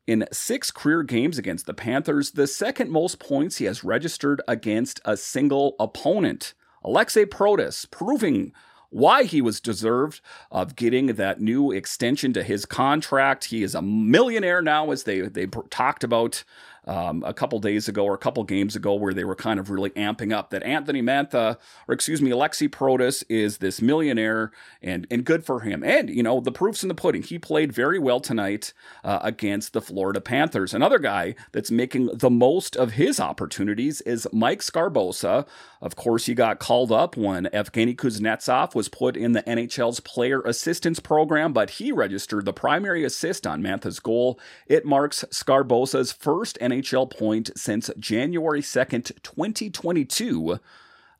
in 0.09 0.26
six 0.32 0.73
career 0.73 1.04
games 1.04 1.38
against 1.38 1.66
the 1.66 1.75
Panthers, 1.75 2.32
the 2.32 2.49
second 2.49 2.90
most 2.90 3.20
points 3.20 3.59
he 3.59 3.66
has 3.66 3.85
registered 3.85 4.42
against 4.49 5.00
a 5.04 5.16
single 5.16 5.76
opponent. 5.78 6.54
Alexei 6.82 7.25
Protas 7.25 7.88
proving 7.88 8.52
why 8.90 9.25
he 9.25 9.40
was 9.40 9.61
deserved 9.61 10.20
of 10.50 10.76
getting 10.76 11.06
that 11.06 11.40
new 11.40 11.73
extension 11.73 12.32
to 12.35 12.42
his 12.42 12.66
contract. 12.66 13.47
He 13.47 13.62
is 13.62 13.75
a 13.75 13.82
millionaire 13.82 14.62
now, 14.62 14.90
as 14.90 15.04
they 15.04 15.20
they 15.23 15.47
talked 15.47 16.04
about 16.04 16.44
um, 16.87 17.22
a 17.26 17.34
couple 17.34 17.58
days 17.58 17.88
ago 17.88 18.04
or 18.04 18.14
a 18.14 18.18
couple 18.18 18.42
games 18.44 18.76
ago 18.76 18.94
where 18.94 19.14
they 19.14 19.25
were 19.25 19.34
kind 19.34 19.60
of 19.60 19.70
really 19.70 19.90
amping 19.90 20.32
up 20.32 20.50
that 20.50 20.62
Anthony 20.62 21.02
Mantha, 21.02 21.58
or 21.88 21.94
excuse 21.94 22.22
me, 22.22 22.30
Alexi 22.30 22.68
Protas 22.68 23.25
is 23.28 23.58
this 23.58 23.82
millionaire 23.82 24.50
and, 24.82 25.06
and 25.10 25.25
good 25.25 25.44
for 25.44 25.60
him. 25.60 25.82
And, 25.84 26.10
you 26.10 26.22
know, 26.22 26.40
the 26.40 26.52
proof's 26.52 26.82
in 26.82 26.88
the 26.88 26.94
pudding. 26.94 27.22
He 27.22 27.38
played 27.38 27.72
very 27.72 27.99
well 27.99 28.20
tonight 28.20 28.72
uh, 29.04 29.20
against 29.22 29.72
the 29.72 29.80
Florida 29.80 30.20
Panthers. 30.20 30.75
Another 30.75 30.99
guy 30.99 31.34
that's 31.52 31.70
making 31.70 32.10
the 32.14 32.30
most 32.30 32.76
of 32.76 32.92
his 32.92 33.20
opportunities 33.20 34.00
is 34.02 34.26
Mike 34.32 34.60
Sgarbossa. 34.60 35.46
Of 35.80 35.96
course, 35.96 36.26
he 36.26 36.34
got 36.34 36.58
called 36.58 36.92
up 36.92 37.16
when 37.16 37.46
Evgeny 37.46 37.96
Kuznetsov 37.96 38.75
was 38.75 38.88
put 38.88 39.16
in 39.16 39.32
the 39.32 39.42
NHL's 39.44 40.00
player 40.00 40.42
assistance 40.42 41.00
program, 41.00 41.52
but 41.52 41.70
he 41.70 41.90
registered 41.92 42.44
the 42.44 42.52
primary 42.52 43.04
assist 43.04 43.46
on 43.46 43.62
Mantha's 43.62 43.99
goal. 43.99 44.38
It 44.66 44.84
marks 44.84 45.25
Sgarbossa's 45.30 46.12
first 46.12 46.58
NHL 46.70 47.10
point 47.10 47.50
since 47.56 47.90
January 47.98 48.62
2nd, 48.62 49.12
2022 49.22 50.58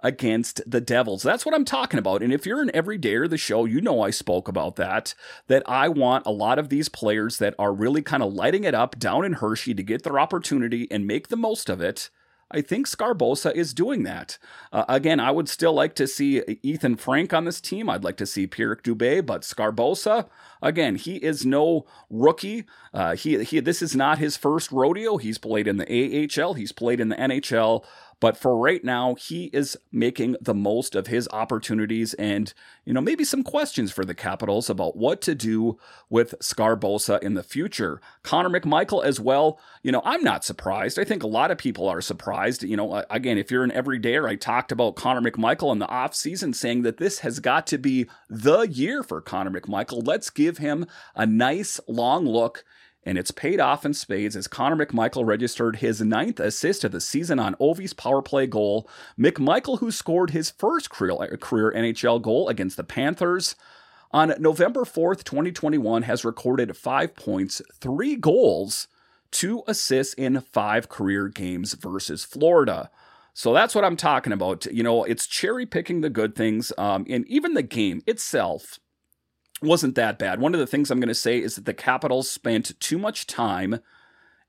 against 0.03 0.63
the 0.67 0.81
Devils. 0.81 1.23
That's 1.23 1.45
what 1.45 1.55
I'm 1.55 1.65
talking 1.65 1.99
about. 1.99 2.23
And 2.23 2.33
if 2.33 2.47
you're 2.47 2.63
an 2.63 2.71
everydayer 2.75 3.25
of 3.25 3.31
the 3.31 3.39
show, 3.39 3.65
you 3.65 3.81
know 3.81 4.03
I 4.03 4.11
spoke 4.11 4.49
about 4.49 4.77
that. 4.77 5.15
That 5.49 5.63
I 5.67 5.89
want 5.89 6.27
a 6.27 6.31
lot 6.31 6.59
of 6.59 6.69
these 6.69 6.89
players 6.89 7.39
that 7.39 7.55
are 7.59 7.73
really 7.73 8.03
kind 8.03 8.23
of 8.23 8.33
lighting 8.33 8.65
it 8.65 8.75
up 8.75 8.99
down 8.99 9.25
in 9.25 9.35
Hershey 9.35 9.75
to 9.75 9.83
get 9.83 10.03
their 10.03 10.19
opportunity 10.19 10.89
and 10.91 11.07
make 11.07 11.29
the 11.29 11.37
most 11.37 11.69
of 11.69 11.81
it. 11.81 12.11
I 12.51 12.63
think 12.63 12.87
Sgarbossa 12.87 13.55
is 13.55 13.73
doing 13.73 14.03
that. 14.03 14.39
Uh, 14.73 14.85
again, 14.89 15.21
I 15.21 15.31
would 15.31 15.49
still 15.49 15.73
like 15.73 15.95
to 15.95 16.07
see 16.07 16.43
Ethan 16.63 16.97
Frank 16.97 17.33
on 17.33 17.45
this 17.45 17.61
team. 17.61 17.89
I'd 17.89 18.05
like 18.05 18.17
to 18.17 18.27
see 18.27 18.47
Pierre 18.47 18.77
Dubé, 18.77 19.25
but 19.25 19.43
Sgarbossa, 19.43 20.29
again, 20.61 20.97
he 20.97 21.17
is 21.17 21.47
no 21.47 21.87
rookie. 22.09 22.65
Uh, 22.93 23.15
he, 23.15 23.45
he, 23.45 23.61
this 23.61 23.83
is 23.83 23.95
not 23.95 24.19
his 24.19 24.37
first 24.37 24.73
rodeo. 24.73 25.17
He's 25.17 25.39
played 25.39 25.69
in 25.69 25.77
the 25.77 26.29
AHL. 26.41 26.55
He's 26.55 26.73
played 26.73 26.99
in 26.99 27.09
the 27.09 27.17
NHL. 27.17 27.85
But 28.21 28.37
for 28.37 28.57
right 28.57 28.85
now, 28.85 29.15
he 29.15 29.47
is 29.47 29.79
making 29.91 30.37
the 30.41 30.55
most 30.55 30.95
of 30.95 31.07
his 31.07 31.27
opportunities 31.33 32.13
and, 32.15 32.53
you 32.85 32.93
know, 32.93 33.01
maybe 33.01 33.25
some 33.25 33.43
questions 33.43 33.91
for 33.91 34.05
the 34.05 34.15
Capitals 34.15 34.69
about 34.69 34.95
what 34.97 35.23
to 35.23 35.35
do 35.35 35.79
with 36.11 36.35
Sgarbossa 36.41 37.23
in 37.23 37.33
the 37.33 37.43
future. 37.43 38.01
Connor 38.23 38.51
McMichael 38.51 39.03
as 39.03 39.19
well. 39.19 39.59
You 39.83 39.91
know, 39.91 40.03
I'm 40.05 40.23
not 40.23 40.45
surprised. 40.45 40.99
I 40.99 41.05
think 41.05 41.23
a 41.23 41.29
lot 41.29 41.51
of 41.51 41.57
people 41.57 41.89
are 41.89 42.03
surprised. 42.03 42.63
You 42.63 42.77
know, 42.77 43.03
again, 43.09 43.39
if 43.39 43.51
you're 43.51 43.65
an 43.65 43.71
everydayer, 43.71 44.29
I 44.29 44.37
talked 44.37 44.71
about 44.71 44.97
Connor 44.97 45.31
McMichael 45.31 45.73
in 45.73 45.79
the 45.79 45.87
offseason 45.87 46.55
saying 46.55 46.83
that 46.83 46.99
this 46.99 47.21
has 47.21 47.41
got 47.41 47.67
to 47.69 47.79
be 47.79 48.07
the 48.29 48.61
year 48.61 49.03
for 49.03 49.23
Connor 49.23 49.59
McMichael. 49.59 50.07
Let's 50.07 50.29
give 50.29 50.59
him 50.59 50.87
a 51.15 51.25
nice 51.25 51.81
long 51.89 52.27
look 52.27 52.65
and 53.05 53.17
it's 53.17 53.31
paid 53.31 53.61
off 53.61 53.85
in 53.85 53.95
spades 53.95 54.37
as 54.37 54.47
Connor 54.47 54.85
McMichael 54.85 55.27
registered 55.27 55.77
his 55.77 56.01
ninth 56.01 56.39
assist 56.39 56.85
of 56.85 56.93
the 56.93 57.01
season 57.01 57.39
on 57.39 57.55
Ovi's 57.59 57.95
power 57.95 58.21
play 58.21 58.47
goal. 58.47 58.89
McMichael, 59.19 59.79
who 59.79 59.91
scored 59.91 60.31
his 60.31 60.51
first 60.51 60.91
career, 60.91 61.73
NHL 61.75 62.21
goal 62.21 62.49
against 62.49 62.77
the 62.77 62.85
Panthers 62.85 63.55
on 64.13 64.35
November 64.39 64.83
4th, 64.83 65.25
2021, 65.25 66.03
has 66.03 66.25
recorded 66.25 66.77
five 66.77 67.15
points, 67.15 67.63
three 67.73 68.17
goals, 68.17 68.89
two 69.31 69.63
assists 69.67 70.15
in 70.15 70.41
five 70.41 70.89
career 70.89 71.29
games 71.29 71.75
versus 71.75 72.25
Florida. 72.25 72.91
So 73.33 73.55
that's 73.55 73.75
what 73.75 73.85
I'm 73.85 73.97
talking 73.97 74.33
about. 74.33 74.67
You 74.67 74.83
know, 74.83 75.05
it's 75.05 75.27
cherry 75.27 75.65
picking 75.65 76.01
the 76.01 76.11
good 76.11 76.35
things. 76.35 76.73
Um, 76.77 77.07
and 77.09 77.27
even 77.29 77.55
the 77.55 77.63
game 77.63 78.03
itself 78.07 78.79
wasn't 79.63 79.95
that 79.95 80.19
bad. 80.19 80.41
One 80.41 80.55
of 80.55 80.61
the 80.61 80.67
things 80.67 80.91
I'm 80.91 81.01
going 81.01 81.09
to 81.09 81.15
say 81.15 81.39
is 81.39 81.57
that 81.57 81.65
the 81.65 81.75
Capitals 81.75 82.31
spent 82.31 82.79
too 82.81 82.99
much 82.99 83.27
time 83.27 83.81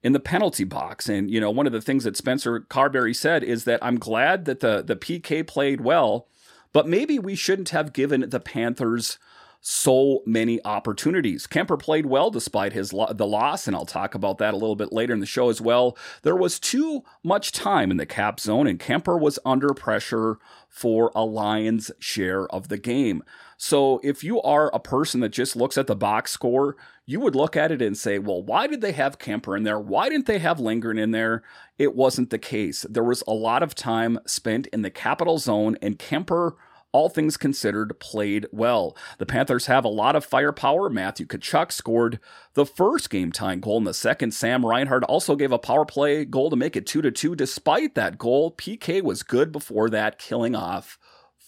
in 0.04 0.14
the 0.14 0.20
penalty 0.20 0.64
box. 0.64 1.10
And, 1.10 1.30
you 1.30 1.40
know, 1.40 1.52
one 1.52 1.68
of 1.68 1.74
the 1.74 1.82
things 1.82 2.04
that 2.04 2.18
Spencer 2.18 2.62
Carbery 2.62 3.16
said 3.16 3.44
is 3.44 3.66
that 3.66 3.84
I'm 3.84 4.00
glad 4.00 4.46
that 4.46 4.60
the, 4.60 4.82
the 4.82 4.96
PK 4.96 5.46
played 5.46 5.82
well, 5.82 6.28
but 6.74 6.88
maybe 6.88 7.20
we 7.20 7.36
shouldn't 7.36 7.70
have 7.70 7.94
given 7.94 8.30
the 8.30 8.40
Panthers 8.40 9.20
so 9.62 10.24
many 10.26 10.64
opportunities. 10.66 11.46
Kuemper 11.46 11.80
played 11.80 12.08
well 12.08 12.32
despite 12.32 12.74
his 12.74 12.92
lo- 12.92 13.14
the 13.14 13.28
loss, 13.28 13.68
and 13.68 13.76
I'll 13.76 13.86
talk 13.86 14.16
about 14.16 14.40
that 14.40 14.56
a 14.56 14.58
little 14.58 14.76
bit 14.76 14.92
later 14.92 15.14
in 15.14 15.20
the 15.20 15.28
show 15.28 15.50
as 15.50 15.62
well. 15.62 15.96
There 16.24 16.36
was 16.36 16.60
too 16.60 17.04
much 17.24 17.52
time 17.52 17.92
in 17.92 17.98
the 17.98 18.08
cap 18.08 18.40
zone, 18.40 18.66
and 18.66 18.80
Kuemper 18.80 19.20
was 19.20 19.38
under 19.46 19.74
pressure 19.76 20.40
for 20.68 21.12
a 21.14 21.24
lion's 21.24 21.92
share 22.00 22.48
of 22.48 22.70
the 22.70 22.80
game. 22.80 23.24
So 23.64 24.02
if 24.04 24.24
you 24.24 24.42
are 24.42 24.74
a 24.74 24.80
person 24.80 25.20
that 25.20 25.30
just 25.30 25.56
looks 25.56 25.78
at 25.78 25.86
the 25.86 25.96
box 25.96 26.32
score, 26.32 26.76
you 27.06 27.20
would 27.20 27.36
look 27.36 27.56
at 27.56 27.72
it 27.72 27.80
and 27.80 27.96
say, 27.96 28.18
well, 28.18 28.42
why 28.42 28.66
did 28.66 28.82
they 28.82 28.92
have 28.94 29.20
Kuemper 29.20 29.56
in 29.56 29.62
there? 29.62 29.80
Why 29.80 30.10
didn't 30.10 30.26
they 30.26 30.40
have 30.40 30.60
Lindgren 30.60 30.98
in 30.98 31.12
there? 31.12 31.44
It 31.78 31.96
wasn't 31.96 32.32
the 32.32 32.40
case. 32.40 32.88
There 32.90 33.04
was 33.04 33.24
a 33.28 33.34
lot 33.34 33.62
of 33.62 33.76
time 33.76 34.18
spent 34.26 34.66
in 34.74 34.82
the 34.82 34.90
capital 34.90 35.38
zone, 35.38 35.78
and 35.80 36.00
Kuemper 36.00 36.54
all 36.92 37.08
things 37.08 37.38
considered, 37.38 38.00
played 38.00 38.48
well. 38.52 38.98
The 39.20 39.28
Panthers 39.28 39.68
have 39.68 39.86
a 39.86 39.90
lot 39.90 40.16
of 40.16 40.26
firepower. 40.26 40.90
Matthew 40.90 41.28
Tkachuk 41.28 41.72
scored 41.72 42.20
the 42.56 42.66
first 42.66 43.12
game 43.12 43.32
tying 43.32 43.60
goal 43.60 43.78
in 43.78 43.84
the 43.84 43.94
second. 43.94 44.34
Sam 44.34 44.66
Reinhart 44.66 45.04
also 45.04 45.36
gave 45.36 45.52
a 45.52 45.60
power 45.60 45.86
play 45.86 46.26
goal 46.26 46.50
to 46.50 46.56
make 46.56 46.76
it 46.76 46.88
2 46.88 47.04
to 47.04 47.12
2. 47.12 47.36
Despite 47.36 47.94
that 47.94 48.18
goal, 48.18 48.54
PK 48.54 49.04
was 49.04 49.22
good 49.22 49.52
before 49.52 49.88
that, 49.92 50.18
killing 50.18 50.56
off 50.56 50.98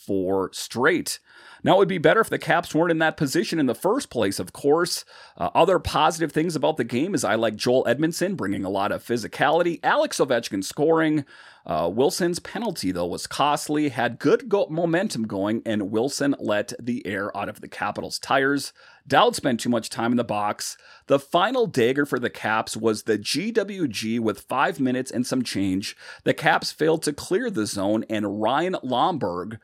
four 0.05 0.51
straight. 0.53 1.19
Now, 1.63 1.75
it 1.75 1.77
would 1.79 1.87
be 1.87 1.97
better 1.97 2.19
if 2.19 2.29
the 2.29 2.37
Caps 2.37 2.75
weren't 2.75 2.91
in 2.91 2.99
that 2.99 3.15
position 3.15 3.57
in 3.57 3.67
the 3.67 3.75
first 3.75 4.09
place, 4.09 4.37
of 4.37 4.51
course. 4.51 5.05
Uh, 5.37 5.49
other 5.55 5.79
positive 5.79 6.31
things 6.31 6.55
about 6.55 6.77
the 6.77 6.83
game 6.83 7.15
is 7.15 7.23
I 7.23 7.35
like 7.35 7.55
Joel 7.55 7.85
Edmundson 7.85 8.35
bringing 8.35 8.65
a 8.65 8.69
lot 8.69 8.91
of 8.91 9.03
physicality, 9.03 9.79
Alex 9.81 10.17
Ovechkin 10.17 10.63
scoring. 10.63 11.23
Uh, 11.65 11.89
Wilson's 11.93 12.39
penalty, 12.39 12.91
though, 12.91 13.05
was 13.05 13.25
costly, 13.25 13.89
had 13.89 14.19
good 14.19 14.49
go- 14.49 14.67
momentum 14.69 15.25
going, 15.25 15.61
and 15.65 15.89
Wilson 15.91 16.35
let 16.37 16.73
the 16.77 17.05
air 17.07 17.35
out 17.37 17.47
of 17.47 17.61
the 17.61 17.69
Capitals' 17.69 18.19
tires. 18.19 18.73
Dowd 19.07 19.35
spent 19.35 19.61
too 19.61 19.69
much 19.69 19.89
time 19.89 20.11
in 20.11 20.17
the 20.17 20.25
box. 20.25 20.77
The 21.07 21.19
final 21.19 21.65
dagger 21.65 22.05
for 22.05 22.19
the 22.19 22.29
Caps 22.29 22.75
was 22.75 23.03
the 23.03 23.17
GWG 23.17 24.19
with 24.19 24.41
five 24.41 24.81
minutes 24.81 25.11
and 25.11 25.25
some 25.25 25.43
change. 25.43 25.95
The 26.25 26.33
Caps 26.33 26.73
failed 26.73 27.03
to 27.03 27.13
clear 27.13 27.49
the 27.49 27.65
zone, 27.65 28.03
and 28.09 28.41
Ryan 28.41 28.75
Lomberg 28.83 29.59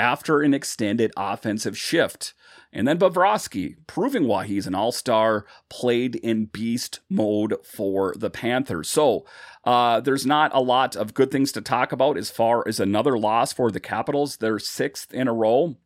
after 0.00 0.40
an 0.40 0.54
extended 0.54 1.12
offensive 1.16 1.76
shift. 1.76 2.32
And 2.72 2.88
then 2.88 2.98
Bobrovsky, 2.98 3.76
proving 3.86 4.26
why 4.26 4.46
he's 4.46 4.66
an 4.66 4.74
all 4.74 4.92
star, 4.92 5.44
played 5.68 6.16
in 6.16 6.46
beast 6.46 7.00
mode 7.10 7.54
for 7.64 8.14
the 8.16 8.30
Panthers. 8.30 8.88
So 8.88 9.26
uh, 9.64 10.00
there's 10.00 10.24
not 10.24 10.52
a 10.54 10.60
lot 10.60 10.96
of 10.96 11.14
good 11.14 11.30
things 11.30 11.52
to 11.52 11.60
talk 11.60 11.92
about 11.92 12.16
as 12.16 12.30
far 12.30 12.66
as 12.66 12.80
another 12.80 13.18
loss 13.18 13.52
for 13.52 13.70
the 13.70 13.80
Capitals. 13.80 14.38
They're 14.38 14.58
sixth 14.58 15.12
in 15.12 15.28
a 15.28 15.34
row. 15.34 15.76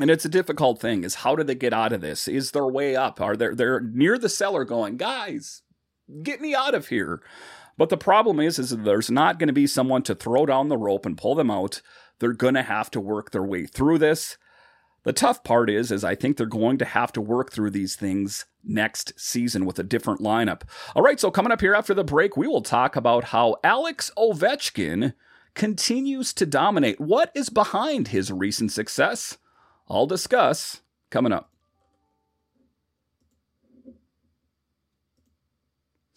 And 0.00 0.10
it's 0.10 0.24
a 0.24 0.30
difficult 0.30 0.80
thing 0.80 1.04
is 1.04 1.16
how 1.16 1.36
do 1.36 1.42
they 1.42 1.54
get 1.54 1.72
out 1.72 1.92
of 1.92 2.00
this? 2.00 2.26
Is 2.26 2.52
their 2.52 2.66
way 2.66 2.96
up? 2.96 3.20
Are 3.20 3.36
they 3.36 3.48
they're 3.48 3.80
near 3.80 4.18
the 4.18 4.28
cellar 4.28 4.64
going, 4.64 4.96
guys, 4.96 5.62
get 6.22 6.40
me 6.40 6.54
out 6.54 6.74
of 6.74 6.88
here? 6.88 7.20
But 7.76 7.90
the 7.90 7.96
problem 7.96 8.40
is, 8.40 8.58
is 8.58 8.70
there's 8.70 9.10
not 9.10 9.38
going 9.38 9.46
to 9.46 9.52
be 9.52 9.68
someone 9.68 10.02
to 10.02 10.14
throw 10.14 10.46
down 10.46 10.68
the 10.68 10.76
rope 10.76 11.06
and 11.06 11.16
pull 11.16 11.36
them 11.36 11.50
out. 11.50 11.80
They're 12.18 12.32
going 12.32 12.54
to 12.54 12.62
have 12.62 12.90
to 12.92 13.00
work 13.00 13.30
their 13.30 13.42
way 13.42 13.66
through 13.66 13.98
this. 13.98 14.36
The 15.04 15.12
tough 15.12 15.44
part 15.44 15.70
is, 15.70 15.90
is 15.90 16.04
I 16.04 16.14
think 16.14 16.36
they're 16.36 16.46
going 16.46 16.78
to 16.78 16.84
have 16.84 17.12
to 17.12 17.20
work 17.20 17.52
through 17.52 17.70
these 17.70 17.96
things 17.96 18.46
next 18.64 19.18
season 19.18 19.64
with 19.64 19.78
a 19.78 19.84
different 19.84 20.20
lineup. 20.20 20.62
All 20.94 21.02
right, 21.02 21.18
so 21.18 21.30
coming 21.30 21.52
up 21.52 21.60
here 21.60 21.74
after 21.74 21.94
the 21.94 22.04
break, 22.04 22.36
we 22.36 22.46
will 22.46 22.62
talk 22.62 22.96
about 22.96 23.24
how 23.24 23.56
Alex 23.62 24.10
Ovechkin 24.18 25.14
continues 25.54 26.32
to 26.34 26.46
dominate. 26.46 27.00
What 27.00 27.30
is 27.34 27.48
behind 27.48 28.08
his 28.08 28.30
recent 28.32 28.72
success? 28.72 29.38
I'll 29.88 30.06
discuss 30.06 30.82
coming 31.10 31.32
up. 31.32 31.50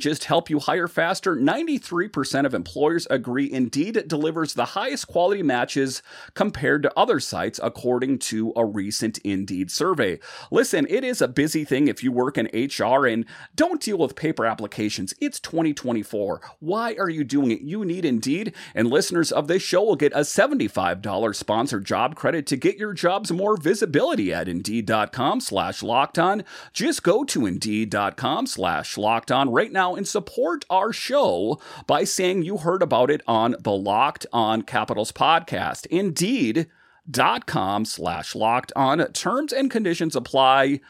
just 0.00 0.24
help 0.24 0.50
you 0.50 0.58
hire 0.60 0.88
faster, 0.88 1.36
93% 1.36 2.46
of 2.46 2.54
employers 2.54 3.06
agree 3.10 3.50
Indeed 3.50 4.04
delivers 4.06 4.54
the 4.54 4.64
highest 4.64 5.06
quality 5.06 5.42
matches 5.42 6.02
compared 6.34 6.82
to 6.82 6.92
other 6.98 7.20
sites, 7.20 7.60
according 7.62 8.18
to 8.20 8.52
a 8.56 8.64
recent 8.64 9.18
Indeed 9.18 9.70
survey. 9.70 10.18
Listen, 10.50 10.86
it 10.88 11.04
is 11.04 11.20
a 11.20 11.28
busy 11.28 11.64
thing 11.64 11.88
if 11.88 12.02
you 12.02 12.12
work 12.12 12.38
in 12.38 12.46
HR 12.52 13.06
and 13.06 13.24
don't 13.54 13.80
deal 13.80 13.98
with 13.98 14.16
paper 14.16 14.46
applications. 14.46 15.14
It's 15.20 15.40
2024. 15.40 16.40
Why 16.60 16.94
are 16.94 17.08
you 17.08 17.24
doing 17.24 17.50
it? 17.50 17.60
You 17.60 17.84
need 17.84 18.04
Indeed, 18.04 18.54
and 18.74 18.88
listeners 18.88 19.32
of 19.32 19.48
this 19.48 19.62
show 19.62 19.82
will 19.82 19.96
get 19.96 20.12
a 20.12 20.20
$75 20.20 21.34
sponsored 21.34 21.84
job 21.84 22.14
credit 22.14 22.46
to 22.46 22.56
get 22.56 22.78
your 22.78 22.92
jobs 22.92 23.30
more 23.30 23.56
visibility 23.56 24.32
at 24.32 24.48
Indeed.com 24.48 25.40
slash 25.40 25.82
locked 25.82 26.18
on. 26.18 26.44
Just 26.72 27.02
go 27.02 27.24
to 27.24 27.46
Indeed.com 27.46 28.46
slash 28.46 28.96
locked 28.96 29.30
on 29.30 29.50
right 29.50 29.72
now 29.72 29.83
and 29.92 30.06
support 30.06 30.64
our 30.70 30.92
show 30.92 31.60
by 31.86 32.04
saying 32.04 32.44
you 32.44 32.58
heard 32.58 32.82
about 32.82 33.10
it 33.10 33.20
on 33.26 33.56
the 33.60 33.72
Locked 33.72 34.24
On 34.32 34.62
Capitals 34.62 35.10
podcast. 35.10 35.86
Indeed.com 35.86 37.84
slash 37.84 38.34
locked 38.34 38.72
on. 38.76 39.00
Terms 39.12 39.52
and 39.52 39.70
conditions 39.70 40.14
apply. 40.14 40.80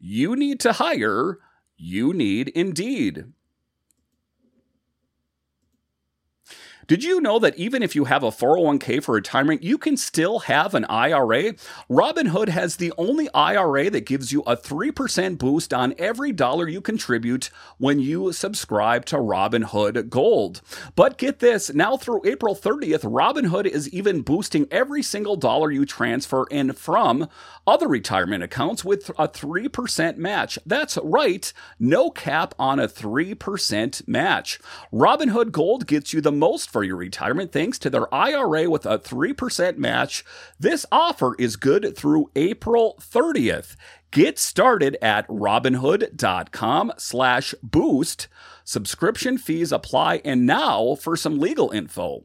You 0.00 0.34
need 0.34 0.58
to 0.60 0.72
hire. 0.72 1.38
You 1.76 2.12
need 2.12 2.48
Indeed. 2.48 3.26
Did 6.92 7.04
you 7.04 7.22
know 7.22 7.38
that 7.38 7.56
even 7.56 7.82
if 7.82 7.96
you 7.96 8.04
have 8.04 8.22
a 8.22 8.30
401k 8.30 9.02
for 9.02 9.14
retirement, 9.14 9.62
you 9.62 9.78
can 9.78 9.96
still 9.96 10.40
have 10.40 10.74
an 10.74 10.84
IRA? 10.90 11.54
Robinhood 11.88 12.50
has 12.50 12.76
the 12.76 12.92
only 12.98 13.30
IRA 13.32 13.88
that 13.88 14.04
gives 14.04 14.30
you 14.30 14.42
a 14.42 14.58
3% 14.58 15.38
boost 15.38 15.72
on 15.72 15.94
every 15.96 16.32
dollar 16.32 16.68
you 16.68 16.82
contribute 16.82 17.48
when 17.78 17.98
you 17.98 18.30
subscribe 18.34 19.06
to 19.06 19.16
Robinhood 19.16 20.10
Gold. 20.10 20.60
But 20.94 21.16
get 21.16 21.38
this, 21.38 21.72
now 21.72 21.96
through 21.96 22.26
April 22.26 22.54
30th, 22.54 23.10
Robinhood 23.10 23.64
is 23.64 23.88
even 23.88 24.20
boosting 24.20 24.68
every 24.70 25.02
single 25.02 25.36
dollar 25.36 25.70
you 25.70 25.86
transfer 25.86 26.44
in 26.50 26.74
from 26.74 27.26
other 27.66 27.88
retirement 27.88 28.44
accounts 28.44 28.84
with 28.84 29.08
a 29.18 29.28
3% 29.28 30.18
match. 30.18 30.58
That's 30.66 30.98
right, 31.02 31.50
no 31.78 32.10
cap 32.10 32.54
on 32.58 32.78
a 32.78 32.86
3% 32.86 34.06
match. 34.06 34.58
Robinhood 34.92 35.52
Gold 35.52 35.86
gets 35.86 36.12
you 36.12 36.20
the 36.20 36.30
most 36.30 36.68
for 36.68 36.81
your 36.84 36.96
retirement 36.96 37.52
thanks 37.52 37.78
to 37.80 37.90
their 37.90 38.12
IRA 38.14 38.68
with 38.68 38.86
a 38.86 38.98
3% 38.98 39.76
match. 39.76 40.24
This 40.58 40.86
offer 40.90 41.34
is 41.38 41.56
good 41.56 41.96
through 41.96 42.30
April 42.36 42.96
30th. 43.00 43.76
Get 44.10 44.38
started 44.38 44.96
at 45.00 45.26
robinhood.com 45.28 46.92
slash 46.98 47.54
boost. 47.62 48.28
Subscription 48.64 49.38
fees 49.38 49.72
apply. 49.72 50.20
And 50.24 50.46
now 50.46 50.96
for 50.96 51.16
some 51.16 51.38
legal 51.38 51.70
info. 51.70 52.24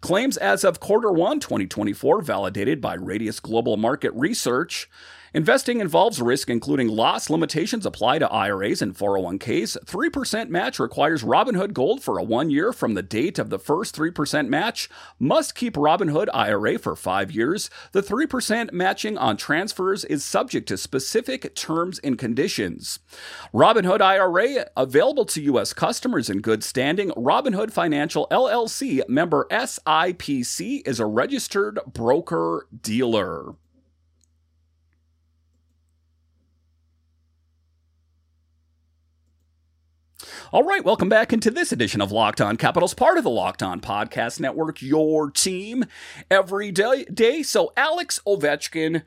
Claims 0.00 0.36
as 0.36 0.64
of 0.64 0.80
quarter 0.80 1.10
one 1.10 1.40
2024 1.40 2.22
validated 2.22 2.80
by 2.80 2.94
Radius 2.94 3.40
Global 3.40 3.76
Market 3.76 4.12
Research. 4.14 4.88
Investing 5.34 5.80
involves 5.80 6.22
risk, 6.22 6.48
including 6.48 6.88
loss 6.88 7.28
limitations 7.28 7.84
apply 7.84 8.18
to 8.18 8.30
IRAs 8.30 8.80
and 8.80 8.96
401ks. 8.96 9.76
3% 9.84 10.48
match 10.48 10.78
requires 10.78 11.22
Robinhood 11.22 11.74
Gold 11.74 12.02
for 12.02 12.18
a 12.18 12.22
one 12.22 12.48
year 12.48 12.72
from 12.72 12.94
the 12.94 13.02
date 13.02 13.38
of 13.38 13.50
the 13.50 13.58
first 13.58 13.94
3% 13.94 14.48
match. 14.48 14.88
Must 15.18 15.54
keep 15.54 15.74
Robinhood 15.74 16.28
IRA 16.32 16.78
for 16.78 16.96
five 16.96 17.30
years. 17.30 17.68
The 17.92 18.02
3% 18.02 18.72
matching 18.72 19.18
on 19.18 19.36
transfers 19.36 20.04
is 20.06 20.24
subject 20.24 20.66
to 20.68 20.78
specific 20.78 21.54
terms 21.54 21.98
and 21.98 22.18
conditions. 22.18 22.98
Robinhood 23.52 24.00
IRA 24.00 24.66
available 24.76 25.26
to 25.26 25.42
U.S. 25.42 25.74
customers 25.74 26.30
in 26.30 26.40
good 26.40 26.64
standing. 26.64 27.10
Robinhood 27.10 27.70
Financial 27.70 28.26
LLC 28.30 29.06
member 29.08 29.46
SIPC 29.50 30.86
is 30.86 30.98
a 30.98 31.06
registered 31.06 31.80
broker 31.92 32.66
dealer. 32.80 33.56
All 40.50 40.64
right, 40.64 40.82
welcome 40.82 41.10
back 41.10 41.34
into 41.34 41.50
this 41.50 41.72
edition 41.72 42.00
of 42.00 42.10
Locked 42.10 42.40
On 42.40 42.56
Capitals, 42.56 42.94
part 42.94 43.18
of 43.18 43.24
the 43.24 43.28
Locked 43.28 43.62
On 43.62 43.82
Podcast 43.82 44.40
Network, 44.40 44.80
your 44.80 45.30
team 45.30 45.84
every 46.30 46.70
day. 46.70 47.04
day. 47.04 47.42
So 47.42 47.70
Alex 47.76 48.18
Ovechkin 48.26 49.02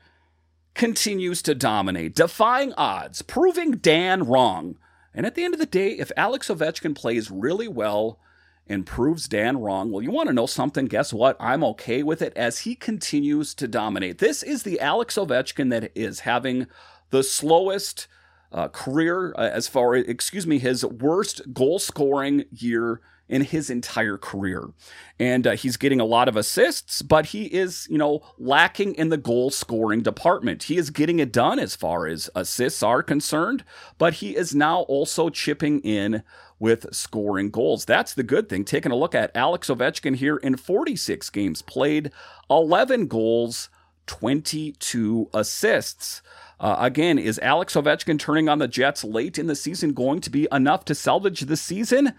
continues 0.74 1.42
to 1.42 1.56
dominate, 1.56 2.14
defying 2.14 2.72
odds, 2.74 3.22
proving 3.22 3.72
Dan 3.72 4.22
wrong. 4.22 4.78
And 5.12 5.26
at 5.26 5.34
the 5.34 5.42
end 5.42 5.52
of 5.52 5.58
the 5.58 5.66
day, 5.66 5.98
if 5.98 6.12
Alex 6.16 6.46
Ovechkin 6.46 6.94
plays 6.94 7.28
really 7.28 7.66
well 7.66 8.20
and 8.68 8.86
proves 8.86 9.26
Dan 9.26 9.58
wrong, 9.58 9.90
well, 9.90 10.00
you 10.00 10.12
want 10.12 10.28
to 10.28 10.32
know 10.32 10.46
something? 10.46 10.84
Guess 10.84 11.12
what? 11.12 11.36
I'm 11.40 11.64
okay 11.64 12.04
with 12.04 12.22
it 12.22 12.36
as 12.36 12.60
he 12.60 12.76
continues 12.76 13.52
to 13.54 13.66
dominate. 13.66 14.18
This 14.18 14.44
is 14.44 14.62
the 14.62 14.78
Alex 14.78 15.16
Ovechkin 15.16 15.70
that 15.70 15.90
is 15.96 16.20
having 16.20 16.68
the 17.10 17.24
slowest 17.24 18.06
uh, 18.52 18.68
career 18.68 19.34
uh, 19.36 19.50
as 19.52 19.68
far 19.68 19.94
as, 19.94 20.06
excuse 20.06 20.46
me, 20.46 20.58
his 20.58 20.84
worst 20.84 21.52
goal 21.52 21.78
scoring 21.78 22.44
year 22.50 23.00
in 23.28 23.42
his 23.42 23.70
entire 23.70 24.18
career. 24.18 24.70
And 25.18 25.46
uh, 25.46 25.52
he's 25.52 25.78
getting 25.78 26.00
a 26.00 26.04
lot 26.04 26.28
of 26.28 26.36
assists, 26.36 27.00
but 27.00 27.26
he 27.26 27.44
is, 27.44 27.86
you 27.90 27.96
know, 27.96 28.20
lacking 28.36 28.94
in 28.94 29.08
the 29.08 29.16
goal 29.16 29.50
scoring 29.50 30.02
department. 30.02 30.64
He 30.64 30.76
is 30.76 30.90
getting 30.90 31.18
it 31.18 31.32
done 31.32 31.58
as 31.58 31.74
far 31.74 32.06
as 32.06 32.28
assists 32.34 32.82
are 32.82 33.02
concerned, 33.02 33.64
but 33.96 34.14
he 34.14 34.36
is 34.36 34.54
now 34.54 34.80
also 34.82 35.30
chipping 35.30 35.80
in 35.80 36.22
with 36.58 36.94
scoring 36.94 37.50
goals. 37.50 37.86
That's 37.86 38.12
the 38.12 38.22
good 38.22 38.48
thing. 38.48 38.64
Taking 38.64 38.92
a 38.92 38.96
look 38.96 39.14
at 39.14 39.34
Alex 39.34 39.68
Ovechkin 39.68 40.16
here 40.16 40.36
in 40.36 40.56
46 40.56 41.30
games 41.30 41.62
played, 41.62 42.12
11 42.50 43.06
goals, 43.06 43.70
22 44.06 45.30
assists. 45.32 46.22
Uh, 46.62 46.76
again, 46.78 47.18
is 47.18 47.40
Alex 47.40 47.74
Ovechkin 47.74 48.20
turning 48.20 48.48
on 48.48 48.60
the 48.60 48.68
Jets 48.68 49.02
late 49.02 49.36
in 49.36 49.48
the 49.48 49.56
season 49.56 49.92
going 49.92 50.20
to 50.20 50.30
be 50.30 50.46
enough 50.52 50.84
to 50.84 50.94
salvage 50.94 51.40
the 51.40 51.56
season? 51.56 52.14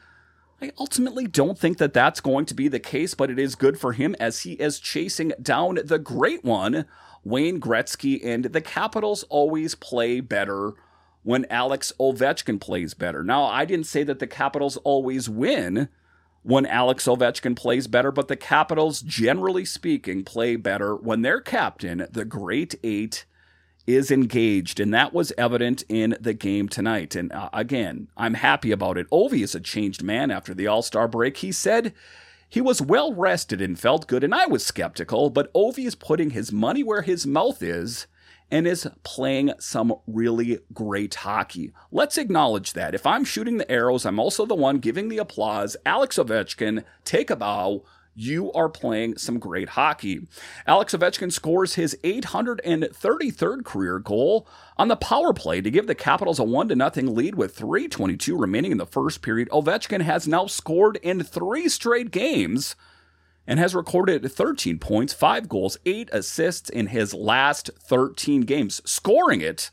I 0.61 0.73
ultimately 0.77 1.27
don't 1.27 1.57
think 1.57 1.77
that 1.77 1.93
that's 1.93 2.19
going 2.19 2.45
to 2.47 2.53
be 2.53 2.67
the 2.67 2.79
case, 2.79 3.13
but 3.13 3.31
it 3.31 3.39
is 3.39 3.55
good 3.55 3.79
for 3.79 3.93
him 3.93 4.17
as 4.19 4.41
he 4.41 4.53
is 4.53 4.81
chasing 4.81 5.31
down 5.41 5.79
the 5.85 5.97
great 5.97 6.43
one, 6.43 6.85
Wayne 7.23 7.61
Gretzky, 7.61 8.19
and 8.21 8.43
the 8.43 8.59
Capitals 8.59 9.23
always 9.29 9.75
play 9.75 10.19
better 10.19 10.73
when 11.23 11.45
Alex 11.45 11.93
Ovechkin 11.97 12.59
plays 12.59 12.93
better. 12.93 13.23
Now, 13.23 13.45
I 13.45 13.63
didn't 13.63 13.87
say 13.87 14.03
that 14.03 14.19
the 14.19 14.27
Capitals 14.27 14.75
always 14.83 15.29
win 15.29 15.87
when 16.41 16.65
Alex 16.65 17.05
Ovechkin 17.05 17.55
plays 17.55 17.87
better, 17.87 18.11
but 18.11 18.27
the 18.27 18.35
Capitals, 18.35 19.01
generally 19.01 19.63
speaking, 19.63 20.25
play 20.25 20.57
better 20.57 20.97
when 20.97 21.21
their 21.21 21.39
captain, 21.39 22.07
the 22.11 22.25
great 22.25 22.75
eight, 22.83 23.23
is 23.85 24.11
engaged, 24.11 24.79
and 24.79 24.93
that 24.93 25.13
was 25.13 25.33
evident 25.37 25.83
in 25.89 26.15
the 26.19 26.33
game 26.33 26.69
tonight. 26.69 27.15
And 27.15 27.31
uh, 27.31 27.49
again, 27.51 28.07
I'm 28.15 28.35
happy 28.35 28.71
about 28.71 28.97
it. 28.97 29.09
Ovi 29.09 29.43
is 29.43 29.55
a 29.55 29.59
changed 29.59 30.03
man 30.03 30.31
after 30.31 30.53
the 30.53 30.67
All 30.67 30.81
Star 30.81 31.07
break. 31.07 31.37
He 31.37 31.51
said 31.51 31.93
he 32.47 32.61
was 32.61 32.81
well 32.81 33.13
rested 33.13 33.61
and 33.61 33.79
felt 33.79 34.07
good, 34.07 34.23
and 34.23 34.33
I 34.33 34.45
was 34.45 34.65
skeptical, 34.65 35.29
but 35.29 35.51
Ovi 35.53 35.85
is 35.85 35.95
putting 35.95 36.29
his 36.29 36.51
money 36.51 36.83
where 36.83 37.01
his 37.01 37.27
mouth 37.27 37.61
is 37.61 38.07
and 38.51 38.67
is 38.67 38.87
playing 39.03 39.51
some 39.59 39.95
really 40.05 40.59
great 40.73 41.15
hockey. 41.15 41.73
Let's 41.91 42.17
acknowledge 42.17 42.73
that. 42.73 42.93
If 42.93 43.07
I'm 43.07 43.25
shooting 43.25 43.57
the 43.57 43.71
arrows, 43.71 44.05
I'm 44.05 44.19
also 44.19 44.45
the 44.45 44.53
one 44.53 44.77
giving 44.77 45.09
the 45.09 45.17
applause. 45.17 45.75
Alex 45.85 46.17
Ovechkin, 46.17 46.83
take 47.03 47.31
a 47.31 47.35
bow 47.35 47.83
you 48.15 48.51
are 48.53 48.69
playing 48.69 49.17
some 49.17 49.39
great 49.39 49.69
hockey. 49.69 50.27
Alex 50.67 50.93
Ovechkin 50.93 51.31
scores 51.31 51.75
his 51.75 51.97
833rd 52.03 53.65
career 53.65 53.99
goal 53.99 54.47
on 54.77 54.87
the 54.87 54.95
power 54.95 55.33
play 55.33 55.61
to 55.61 55.71
give 55.71 55.87
the 55.87 55.95
Capitals 55.95 56.39
a 56.39 56.43
1 56.43 56.69
0 56.69 56.91
lead 57.11 57.35
with 57.35 57.57
3.22 57.57 58.39
remaining 58.39 58.71
in 58.71 58.77
the 58.77 58.85
first 58.85 59.21
period. 59.21 59.49
Ovechkin 59.49 60.01
has 60.01 60.27
now 60.27 60.47
scored 60.47 60.97
in 60.97 61.23
three 61.23 61.67
straight 61.69 62.11
games 62.11 62.75
and 63.45 63.59
has 63.59 63.75
recorded 63.75 64.31
13 64.31 64.79
points, 64.79 65.13
5 65.13 65.49
goals, 65.49 65.77
8 65.85 66.09
assists 66.13 66.69
in 66.69 66.87
his 66.87 67.13
last 67.13 67.69
13 67.77 68.41
games, 68.41 68.81
scoring 68.89 69.41
it 69.41 69.69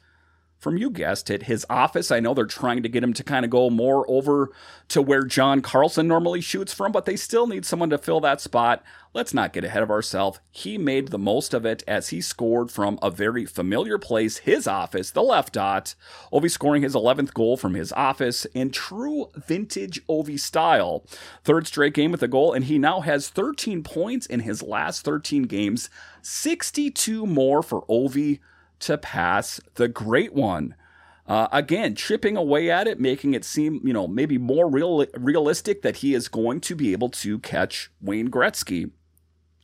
from 0.60 0.76
you 0.76 0.90
guessed 0.90 1.30
it, 1.30 1.44
his 1.44 1.64
office. 1.70 2.10
I 2.10 2.20
know 2.20 2.34
they're 2.34 2.44
trying 2.44 2.82
to 2.82 2.88
get 2.88 3.02
him 3.02 3.14
to 3.14 3.24
kind 3.24 3.44
of 3.44 3.50
go 3.50 3.70
more 3.70 4.04
over 4.08 4.50
to 4.88 5.00
where 5.00 5.24
John 5.24 5.62
Carlson 5.62 6.06
normally 6.06 6.42
shoots 6.42 6.74
from, 6.74 6.92
but 6.92 7.06
they 7.06 7.16
still 7.16 7.46
need 7.46 7.64
someone 7.64 7.88
to 7.90 7.98
fill 7.98 8.20
that 8.20 8.42
spot. 8.42 8.84
Let's 9.14 9.32
not 9.32 9.54
get 9.54 9.64
ahead 9.64 9.82
of 9.82 9.90
ourselves. 9.90 10.38
He 10.50 10.76
made 10.76 11.08
the 11.08 11.18
most 11.18 11.54
of 11.54 11.64
it 11.64 11.82
as 11.88 12.10
he 12.10 12.20
scored 12.20 12.70
from 12.70 12.98
a 13.02 13.10
very 13.10 13.46
familiar 13.46 13.98
place, 13.98 14.38
his 14.38 14.68
office, 14.68 15.10
the 15.10 15.22
left 15.22 15.54
dot. 15.54 15.94
Ovi 16.30 16.50
scoring 16.50 16.82
his 16.82 16.94
11th 16.94 17.32
goal 17.32 17.56
from 17.56 17.74
his 17.74 17.92
office 17.94 18.44
in 18.46 18.70
true 18.70 19.28
vintage 19.34 20.06
Ovi 20.06 20.38
style. 20.38 21.04
Third 21.42 21.66
straight 21.66 21.94
game 21.94 22.12
with 22.12 22.22
a 22.22 22.28
goal, 22.28 22.52
and 22.52 22.66
he 22.66 22.78
now 22.78 23.00
has 23.00 23.30
13 23.30 23.82
points 23.82 24.26
in 24.26 24.40
his 24.40 24.62
last 24.62 25.04
13 25.04 25.44
games, 25.44 25.88
62 26.22 27.26
more 27.26 27.62
for 27.62 27.82
Ovi 27.86 28.40
to 28.80 28.98
pass 28.98 29.60
the 29.74 29.88
great 29.88 30.34
one. 30.34 30.74
Uh, 31.26 31.46
again, 31.52 31.94
chipping 31.94 32.36
away 32.36 32.70
at 32.70 32.88
it, 32.88 32.98
making 32.98 33.34
it 33.34 33.44
seem, 33.44 33.80
you 33.84 33.92
know, 33.92 34.08
maybe 34.08 34.36
more 34.36 34.68
real, 34.68 35.06
realistic 35.16 35.82
that 35.82 35.98
he 35.98 36.12
is 36.12 36.26
going 36.26 36.60
to 36.60 36.74
be 36.74 36.90
able 36.92 37.08
to 37.08 37.38
catch 37.38 37.90
Wayne 38.00 38.30
Gretzky. 38.30 38.90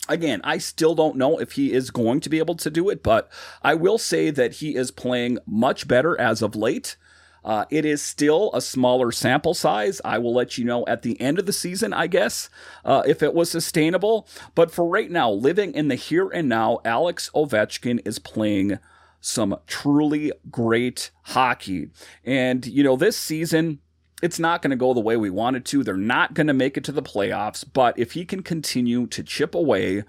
Again, 0.09 0.41
I 0.45 0.59
still 0.59 0.95
don't 0.95 1.17
know 1.17 1.39
if 1.41 1.53
he 1.53 1.73
is 1.73 1.91
going 1.91 2.21
to 2.21 2.31
be 2.31 2.39
able 2.39 2.55
to 2.55 2.71
do 2.71 2.89
it, 2.89 3.03
but 3.03 3.29
I 3.63 3.75
will 3.75 3.99
say 3.99 4.31
that 4.31 4.55
he 4.55 4.77
is 4.77 4.93
playing 4.93 5.39
much 5.45 5.89
better 5.89 6.19
as 6.21 6.41
of 6.41 6.55
late. 6.55 6.97
Uh, 7.45 7.65
it 7.71 7.85
is 7.85 8.03
still 8.03 8.51
a 8.55 8.61
smaller 8.61 9.11
sample 9.11 9.55
size. 9.55 10.01
I 10.05 10.19
will 10.19 10.35
let 10.35 10.59
you 10.59 10.65
know 10.65 10.85
at 10.87 11.03
the 11.03 11.21
end 11.21 11.39
of 11.39 11.47
the 11.47 11.53
season, 11.53 11.93
I 11.93 12.07
guess, 12.07 12.49
uh, 12.85 13.03
if 13.07 13.23
it 13.23 13.35
was 13.35 13.51
sustainable. 13.51 14.29
But 14.55 14.71
for 14.71 14.89
right 14.89 15.11
now, 15.11 15.31
living 15.31 15.73
in 15.73 15.89
the 15.89 15.95
here 15.97 16.29
and 16.29 16.49
now, 16.49 16.81
Alex 16.85 17.31
Ovechkin 17.35 18.01
is 18.05 18.19
playing 18.19 18.79
some 19.21 19.57
truly 19.67 20.33
great 20.51 21.11
hockey. 21.25 21.89
And, 22.25 22.67
you 22.67 22.83
know, 22.83 22.97
this 22.97 23.17
season, 23.17 23.81
it's 24.23 24.39
not 24.39 24.63
going 24.63 24.71
to 24.71 24.77
go 24.77 24.95
the 24.95 25.01
way 25.01 25.17
we 25.17 25.31
wanted 25.31 25.65
to. 25.67 25.85
They're 25.85 25.97
not 25.97 26.35
going 26.35 26.47
to 26.47 26.55
make 26.55 26.77
it 26.77 26.85
to 26.85 26.93
the 26.93 27.03
playoffs. 27.03 27.65
But 27.71 27.99
if 27.99 28.13
he 28.13 28.25
can 28.25 28.43
continue 28.43 29.07
to 29.09 29.23
chip 29.23 29.55
away 29.55 30.05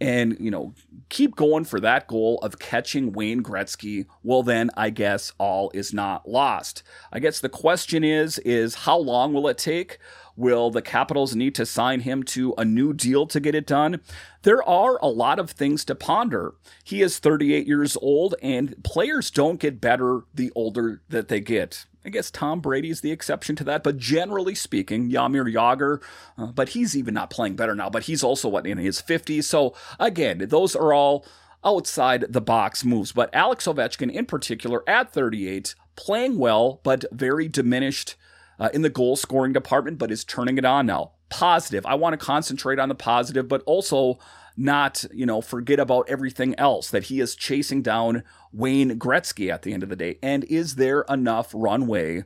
and, 0.00 0.36
you 0.40 0.50
know, 0.50 0.74
keep 1.10 1.36
going 1.36 1.64
for 1.64 1.78
that 1.80 2.06
goal 2.06 2.38
of 2.38 2.58
catching 2.58 3.12
Wayne 3.12 3.42
Gretzky, 3.42 4.06
well, 4.22 4.42
then 4.42 4.70
I 4.76 4.88
guess 4.88 5.32
all 5.36 5.70
is 5.74 5.92
not 5.92 6.28
lost. 6.28 6.82
I 7.12 7.18
guess 7.18 7.40
the 7.40 7.50
question 7.50 8.02
is, 8.02 8.38
is 8.38 8.74
how 8.76 8.96
long 8.96 9.34
will 9.34 9.46
it 9.46 9.58
take? 9.58 9.98
Will 10.40 10.70
the 10.70 10.80
Capitals 10.80 11.36
need 11.36 11.54
to 11.56 11.66
sign 11.66 12.00
him 12.00 12.22
to 12.24 12.54
a 12.56 12.64
new 12.64 12.94
deal 12.94 13.26
to 13.26 13.38
get 13.38 13.54
it 13.54 13.66
done? 13.66 14.00
There 14.42 14.66
are 14.66 14.98
a 15.02 15.06
lot 15.06 15.38
of 15.38 15.50
things 15.50 15.84
to 15.84 15.94
ponder. 15.94 16.54
He 16.82 17.02
is 17.02 17.18
38 17.18 17.66
years 17.66 17.94
old, 18.00 18.34
and 18.42 18.82
players 18.82 19.30
don't 19.30 19.60
get 19.60 19.82
better 19.82 20.22
the 20.34 20.50
older 20.54 21.02
that 21.10 21.28
they 21.28 21.40
get. 21.40 21.84
I 22.06 22.08
guess 22.08 22.30
Tom 22.30 22.60
Brady's 22.60 23.02
the 23.02 23.12
exception 23.12 23.54
to 23.56 23.64
that, 23.64 23.84
but 23.84 23.98
generally 23.98 24.54
speaking, 24.54 25.10
Jaromir 25.10 25.52
Jagr, 25.52 26.02
uh, 26.38 26.46
but 26.46 26.70
he's 26.70 26.96
even 26.96 27.12
not 27.12 27.28
playing 27.28 27.56
better 27.56 27.74
now, 27.74 27.90
but 27.90 28.04
he's 28.04 28.24
also 28.24 28.48
what 28.48 28.66
in 28.66 28.78
his 28.78 29.02
50s. 29.02 29.44
So 29.44 29.74
again, 29.98 30.46
those 30.48 30.74
are 30.74 30.94
all 30.94 31.26
outside 31.62 32.24
the 32.30 32.40
box 32.40 32.82
moves. 32.82 33.12
But 33.12 33.28
Alex 33.34 33.66
Ovechkin 33.66 34.10
in 34.10 34.24
particular 34.24 34.82
at 34.88 35.12
38, 35.12 35.74
playing 35.96 36.38
well, 36.38 36.80
but 36.82 37.04
very 37.12 37.48
diminished 37.48 38.16
uh, 38.60 38.68
in 38.74 38.82
the 38.82 38.90
goal 38.90 39.16
scoring 39.16 39.52
department, 39.52 39.98
but 39.98 40.12
is 40.12 40.22
turning 40.22 40.58
it 40.58 40.64
on 40.64 40.86
now. 40.86 41.12
Positive. 41.30 41.84
I 41.86 41.94
want 41.94 42.12
to 42.12 42.24
concentrate 42.24 42.78
on 42.78 42.90
the 42.90 42.94
positive, 42.94 43.48
but 43.48 43.62
also 43.64 44.18
not, 44.56 45.04
you 45.12 45.24
know, 45.24 45.40
forget 45.40 45.80
about 45.80 46.08
everything 46.08 46.54
else 46.58 46.90
that 46.90 47.04
he 47.04 47.20
is 47.20 47.34
chasing 47.34 47.80
down 47.80 48.22
Wayne 48.52 48.98
Gretzky 48.98 49.50
at 49.50 49.62
the 49.62 49.72
end 49.72 49.82
of 49.82 49.88
the 49.88 49.96
day. 49.96 50.18
And 50.22 50.44
is 50.44 50.74
there 50.74 51.04
enough 51.08 51.50
runway 51.54 52.24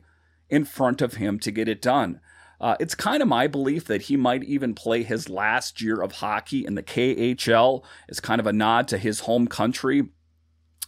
in 0.49 0.65
front 0.65 1.01
of 1.01 1.15
him 1.15 1.39
to 1.39 1.51
get 1.51 1.69
it 1.69 1.81
done? 1.81 2.19
Uh, 2.59 2.75
it's 2.79 2.95
kind 2.95 3.21
of 3.21 3.27
my 3.27 3.47
belief 3.47 3.85
that 3.85 4.03
he 4.03 4.17
might 4.17 4.43
even 4.43 4.73
play 4.73 5.03
his 5.03 5.29
last 5.29 5.81
year 5.81 6.01
of 6.01 6.13
hockey 6.13 6.65
in 6.65 6.75
the 6.75 6.83
KHL 6.83 7.83
as 8.09 8.19
kind 8.19 8.39
of 8.39 8.47
a 8.47 8.53
nod 8.53 8.87
to 8.89 8.97
his 8.97 9.21
home 9.21 9.47
country. 9.47 10.09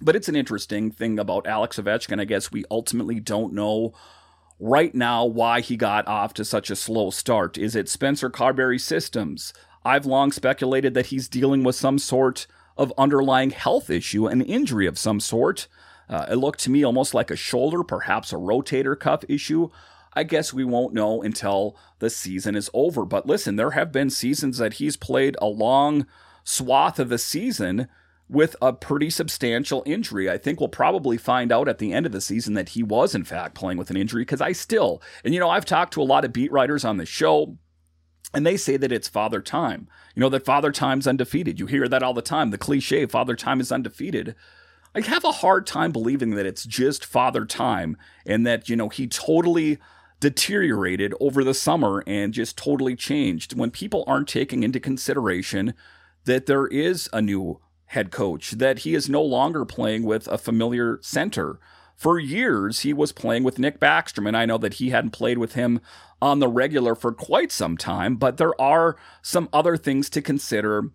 But 0.01 0.15
it's 0.15 0.29
an 0.29 0.36
interesting 0.36 0.91
thing 0.91 1.19
about 1.19 1.47
Alex 1.47 1.77
Ovechkin. 1.77 2.19
I 2.19 2.25
guess 2.25 2.51
we 2.51 2.65
ultimately 2.69 3.19
don't 3.19 3.53
know 3.53 3.93
right 4.60 4.93
now 4.93 5.26
why 5.26 5.62
he 5.62 5.78
got 5.78 6.08
off 6.08 6.34
to 6.34 6.46
such 6.46 6.70
a 6.70 6.76
slow 6.76 7.10
start. 7.10 7.58
Is 7.58 7.76
it 7.76 7.89
Spencer 7.89 8.30
Carbery 8.30 8.80
systems? 8.80 9.54
I've 9.86 10.06
long 10.06 10.32
speculated 10.32 10.93
that 10.93 11.08
he's 11.08 11.28
dealing 11.28 11.63
with 11.63 11.76
some 11.76 12.00
sort 12.00 12.48
of 12.78 12.93
underlying 12.98 13.52
health 13.52 13.89
issue, 13.89 14.28
an 14.28 14.41
injury 14.41 14.88
of 14.88 15.00
some 15.00 15.20
sort. 15.20 15.67
Uh, 16.10 16.26
it 16.32 16.36
looked 16.36 16.60
to 16.62 16.70
me 16.70 16.84
almost 16.84 17.13
like 17.13 17.32
a 17.32 17.36
shoulder, 17.36 17.84
perhaps 17.84 18.32
a 18.32 18.38
rotator 18.38 19.00
cuff 19.00 19.24
issue. 19.28 19.70
I 20.13 20.24
guess 20.24 20.54
we 20.54 20.63
won't 20.63 20.93
know 20.93 21.22
until 21.22 21.78
the 22.00 22.10
season 22.10 22.56
is 22.56 22.70
over. 22.74 23.06
But 23.06 23.28
listen, 23.28 23.56
there 23.56 23.72
have 23.72 23.91
been 23.91 24.10
seasons 24.10 24.58
that 24.58 24.74
he's 24.74 24.98
played 24.98 25.36
a 25.39 25.48
long 25.48 26.08
swath 26.43 26.98
of 26.98 27.10
the 27.10 27.17
season 27.17 27.88
with 28.30 28.56
a 28.62 28.74
pretty 28.74 29.10
substantial 29.10 29.84
injury. 29.86 30.30
I 30.30 30.38
think 30.38 30.60
we'll 30.60 30.70
probably 30.70 31.18
find 31.18 31.52
out 31.52 31.68
at 31.68 31.78
the 31.78 31.94
end 31.94 32.06
of 32.06 32.12
the 32.12 32.22
season 32.22 32.56
that 32.56 32.70
he 32.70 32.84
was, 32.84 33.16
in 33.16 33.24
fact, 33.24 33.56
playing 33.56 33.78
with 33.78 33.90
an 33.90 33.98
injury 33.98 34.24
because 34.24 34.42
I 34.42 34.52
still, 34.52 35.02
and 35.24 35.34
you 35.34 35.40
know, 35.40 35.50
I've 35.50 35.66
talked 35.66 35.94
to 35.94 36.02
a 36.02 36.04
lot 36.04 36.26
of 36.26 36.34
beat 36.34 36.52
writers 36.52 36.84
on 36.84 36.98
the 36.98 37.06
show. 37.06 37.58
And 38.34 38.46
they 38.46 38.58
say 38.58 38.76
that 38.76 38.92
it's 38.92 39.08
Father 39.08 39.42
Time. 39.42 39.88
You 40.13 40.20
know, 40.20 40.28
that 40.30 40.44
Father 40.44 40.74
Time's 40.74 41.08
undefeated. 41.08 41.62
You 41.62 41.66
hear 41.66 41.88
that 41.88 42.04
all 42.04 42.13
the 42.13 42.22
time. 42.22 42.52
The 42.52 42.58
cliche, 42.58 43.06
Father 43.06 43.38
Time 43.38 43.62
is 43.62 43.72
undefeated. 43.72 44.36
I 44.94 45.00
have 45.00 45.24
a 45.24 45.32
hard 45.32 45.66
time 45.66 45.94
believing 45.94 46.32
that 46.32 46.46
it's 46.46 46.66
just 46.66 47.06
Father 47.06 47.46
Time 47.46 47.96
and 48.26 48.46
that, 48.46 48.68
you 48.68 48.76
know, 48.76 48.90
he 48.90 49.08
totally 49.08 49.78
deteriorated 50.20 51.13
over 51.20 51.44
the 51.44 51.54
summer 51.54 52.04
and 52.06 52.34
just 52.34 52.58
totally 52.58 52.96
changed 52.96 53.58
when 53.58 53.72
people 53.72 54.04
aren't 54.08 54.28
taking 54.28 54.63
into 54.63 54.80
consideration 54.80 55.74
that 56.26 56.48
there 56.48 56.68
is 56.68 57.10
a 57.13 57.22
new 57.22 57.62
head 57.88 58.12
coach, 58.12 58.52
that 58.52 58.80
he 58.80 58.95
is 58.95 59.10
no 59.10 59.21
longer 59.21 59.65
playing 59.65 60.04
with 60.04 60.28
a 60.28 60.38
familiar 60.38 61.00
center. 61.02 61.60
For 61.95 62.19
years, 62.19 62.82
he 62.82 62.93
was 62.93 63.12
playing 63.12 63.43
with 63.43 63.60
Nick 63.60 63.80
Backstrom, 63.80 64.28
and 64.28 64.38
I 64.38 64.45
know 64.45 64.58
that 64.60 64.76
he 64.76 64.91
hadn't 64.91 65.12
played 65.12 65.39
with 65.39 65.54
him 65.54 65.80
on 66.21 66.39
the 66.39 66.47
regular 66.47 66.95
for 66.95 67.12
quite 67.12 67.52
some 67.52 67.78
time, 67.78 68.15
but 68.15 68.38
there 68.38 68.60
are 68.62 68.97
some 69.21 69.50
other 69.52 69.78
things 69.78 70.10
to 70.12 70.21
consider 70.21 70.91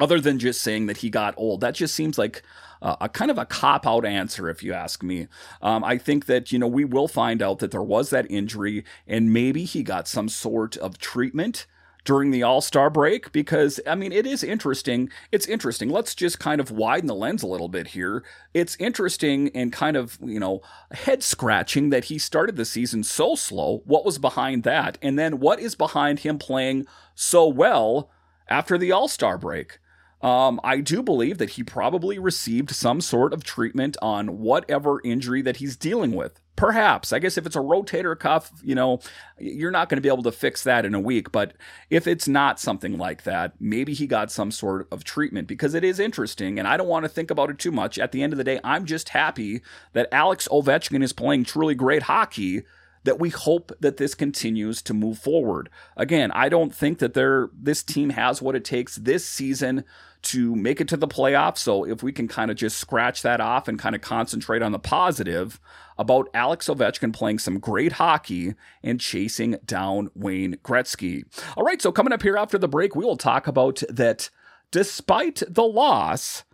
other 0.00 0.20
than 0.20 0.38
just 0.38 0.60
saying 0.60 0.86
that 0.86 0.98
he 0.98 1.10
got 1.10 1.34
old. 1.36 1.60
That 1.60 1.74
just 1.74 1.94
seems 1.94 2.18
like 2.18 2.42
uh, 2.82 2.96
a 3.00 3.08
kind 3.08 3.30
of 3.30 3.38
a 3.38 3.46
cop 3.46 3.86
out 3.86 4.04
answer, 4.04 4.48
if 4.48 4.62
you 4.62 4.72
ask 4.72 5.02
me. 5.02 5.28
Um, 5.62 5.84
I 5.84 5.98
think 5.98 6.26
that, 6.26 6.52
you 6.52 6.58
know, 6.58 6.66
we 6.66 6.84
will 6.84 7.08
find 7.08 7.40
out 7.42 7.60
that 7.60 7.70
there 7.70 7.82
was 7.82 8.10
that 8.10 8.30
injury 8.30 8.84
and 9.06 9.32
maybe 9.32 9.64
he 9.64 9.82
got 9.82 10.08
some 10.08 10.28
sort 10.28 10.76
of 10.76 10.98
treatment 10.98 11.66
during 12.04 12.30
the 12.30 12.42
All 12.42 12.60
Star 12.60 12.90
break 12.90 13.32
because, 13.32 13.80
I 13.86 13.94
mean, 13.94 14.12
it 14.12 14.26
is 14.26 14.44
interesting. 14.44 15.10
It's 15.32 15.46
interesting. 15.46 15.88
Let's 15.88 16.14
just 16.14 16.38
kind 16.38 16.60
of 16.60 16.70
widen 16.70 17.06
the 17.06 17.14
lens 17.14 17.42
a 17.42 17.46
little 17.46 17.68
bit 17.68 17.88
here. 17.88 18.24
It's 18.52 18.76
interesting 18.76 19.50
and 19.54 19.72
kind 19.72 19.96
of, 19.96 20.18
you 20.22 20.38
know, 20.38 20.62
head 20.92 21.22
scratching 21.22 21.90
that 21.90 22.04
he 22.04 22.18
started 22.18 22.56
the 22.56 22.64
season 22.64 23.02
so 23.02 23.34
slow. 23.34 23.82
What 23.84 24.04
was 24.04 24.18
behind 24.18 24.62
that? 24.64 24.98
And 25.02 25.18
then 25.18 25.40
what 25.40 25.60
is 25.60 25.74
behind 25.74 26.20
him 26.20 26.38
playing 26.38 26.86
so 27.14 27.46
well 27.48 28.10
after 28.48 28.78
the 28.78 28.92
All 28.92 29.08
Star 29.08 29.38
break? 29.38 29.78
Um, 30.20 30.58
I 30.64 30.80
do 30.80 31.02
believe 31.02 31.36
that 31.36 31.50
he 31.50 31.62
probably 31.62 32.18
received 32.18 32.70
some 32.70 33.02
sort 33.02 33.34
of 33.34 33.44
treatment 33.44 33.98
on 34.00 34.38
whatever 34.38 35.02
injury 35.04 35.42
that 35.42 35.58
he's 35.58 35.76
dealing 35.76 36.12
with. 36.12 36.40
Perhaps. 36.56 37.12
I 37.12 37.18
guess 37.18 37.36
if 37.36 37.46
it's 37.46 37.56
a 37.56 37.60
rotator 37.60 38.16
cuff, 38.16 38.52
you 38.62 38.76
know, 38.76 39.00
you're 39.38 39.72
not 39.72 39.88
going 39.88 39.96
to 39.96 40.02
be 40.02 40.08
able 40.08 40.22
to 40.22 40.32
fix 40.32 40.62
that 40.62 40.84
in 40.84 40.94
a 40.94 41.00
week. 41.00 41.32
But 41.32 41.54
if 41.90 42.06
it's 42.06 42.28
not 42.28 42.60
something 42.60 42.96
like 42.96 43.24
that, 43.24 43.54
maybe 43.58 43.92
he 43.92 44.06
got 44.06 44.30
some 44.30 44.52
sort 44.52 44.86
of 44.92 45.02
treatment 45.02 45.48
because 45.48 45.74
it 45.74 45.82
is 45.82 45.98
interesting. 45.98 46.58
And 46.58 46.68
I 46.68 46.76
don't 46.76 46.86
want 46.86 47.04
to 47.04 47.08
think 47.08 47.32
about 47.32 47.50
it 47.50 47.58
too 47.58 47.72
much. 47.72 47.98
At 47.98 48.12
the 48.12 48.22
end 48.22 48.32
of 48.32 48.36
the 48.36 48.44
day, 48.44 48.60
I'm 48.62 48.84
just 48.84 49.08
happy 49.08 49.62
that 49.94 50.08
Alex 50.12 50.46
Ovechkin 50.48 51.02
is 51.02 51.12
playing 51.12 51.44
truly 51.44 51.74
great 51.74 52.04
hockey 52.04 52.62
that 53.02 53.20
we 53.20 53.30
hope 53.30 53.70
that 53.80 53.98
this 53.98 54.14
continues 54.14 54.80
to 54.82 54.94
move 54.94 55.18
forward. 55.18 55.68
Again, 55.96 56.32
I 56.32 56.48
don't 56.48 56.74
think 56.74 56.98
that 56.98 57.14
they 57.14 57.24
this 57.52 57.82
team 57.82 58.10
has 58.10 58.40
what 58.40 58.56
it 58.56 58.64
takes 58.64 58.96
this 58.96 59.26
season 59.26 59.84
to 60.22 60.56
make 60.56 60.80
it 60.80 60.88
to 60.88 60.96
the 60.96 61.06
playoffs. 61.06 61.58
So 61.58 61.84
if 61.84 62.02
we 62.02 62.12
can 62.12 62.28
kind 62.28 62.50
of 62.50 62.56
just 62.56 62.78
scratch 62.78 63.22
that 63.22 63.40
off 63.40 63.68
and 63.68 63.78
kind 63.78 63.94
of 63.94 64.00
concentrate 64.00 64.62
on 64.62 64.72
the 64.72 64.78
positive 64.78 65.60
about 65.98 66.28
Alex 66.34 66.68
Ovechkin 66.68 67.12
playing 67.12 67.38
some 67.38 67.58
great 67.58 67.92
hockey 67.92 68.54
and 68.82 69.00
chasing 69.00 69.56
down 69.64 70.10
Wayne 70.14 70.56
Gretzky. 70.64 71.24
All 71.56 71.64
right, 71.64 71.80
so 71.80 71.92
coming 71.92 72.12
up 72.12 72.22
here 72.22 72.36
after 72.36 72.58
the 72.58 72.68
break, 72.68 72.94
we 72.94 73.04
will 73.04 73.16
talk 73.16 73.46
about 73.46 73.82
that 73.88 74.30
despite 74.70 75.42
the 75.48 75.62
loss, 75.62 76.44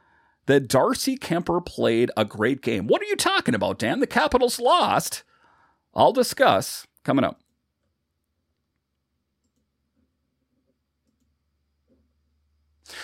that 0.47 0.69
Darcy 0.69 1.17
Kuemper 1.17 1.65
played 1.65 2.11
a 2.17 2.25
great 2.25 2.61
game. 2.61 2.87
What 2.87 3.01
are 3.03 3.07
you 3.07 3.17
talking 3.17 3.55
about, 3.55 3.79
Dan? 3.79 4.01
The 4.01 4.07
Capitals 4.07 4.59
lost. 4.59 5.23
I'll 5.95 6.13
discuss 6.13 6.87
coming 7.05 7.25
up. 7.25 7.41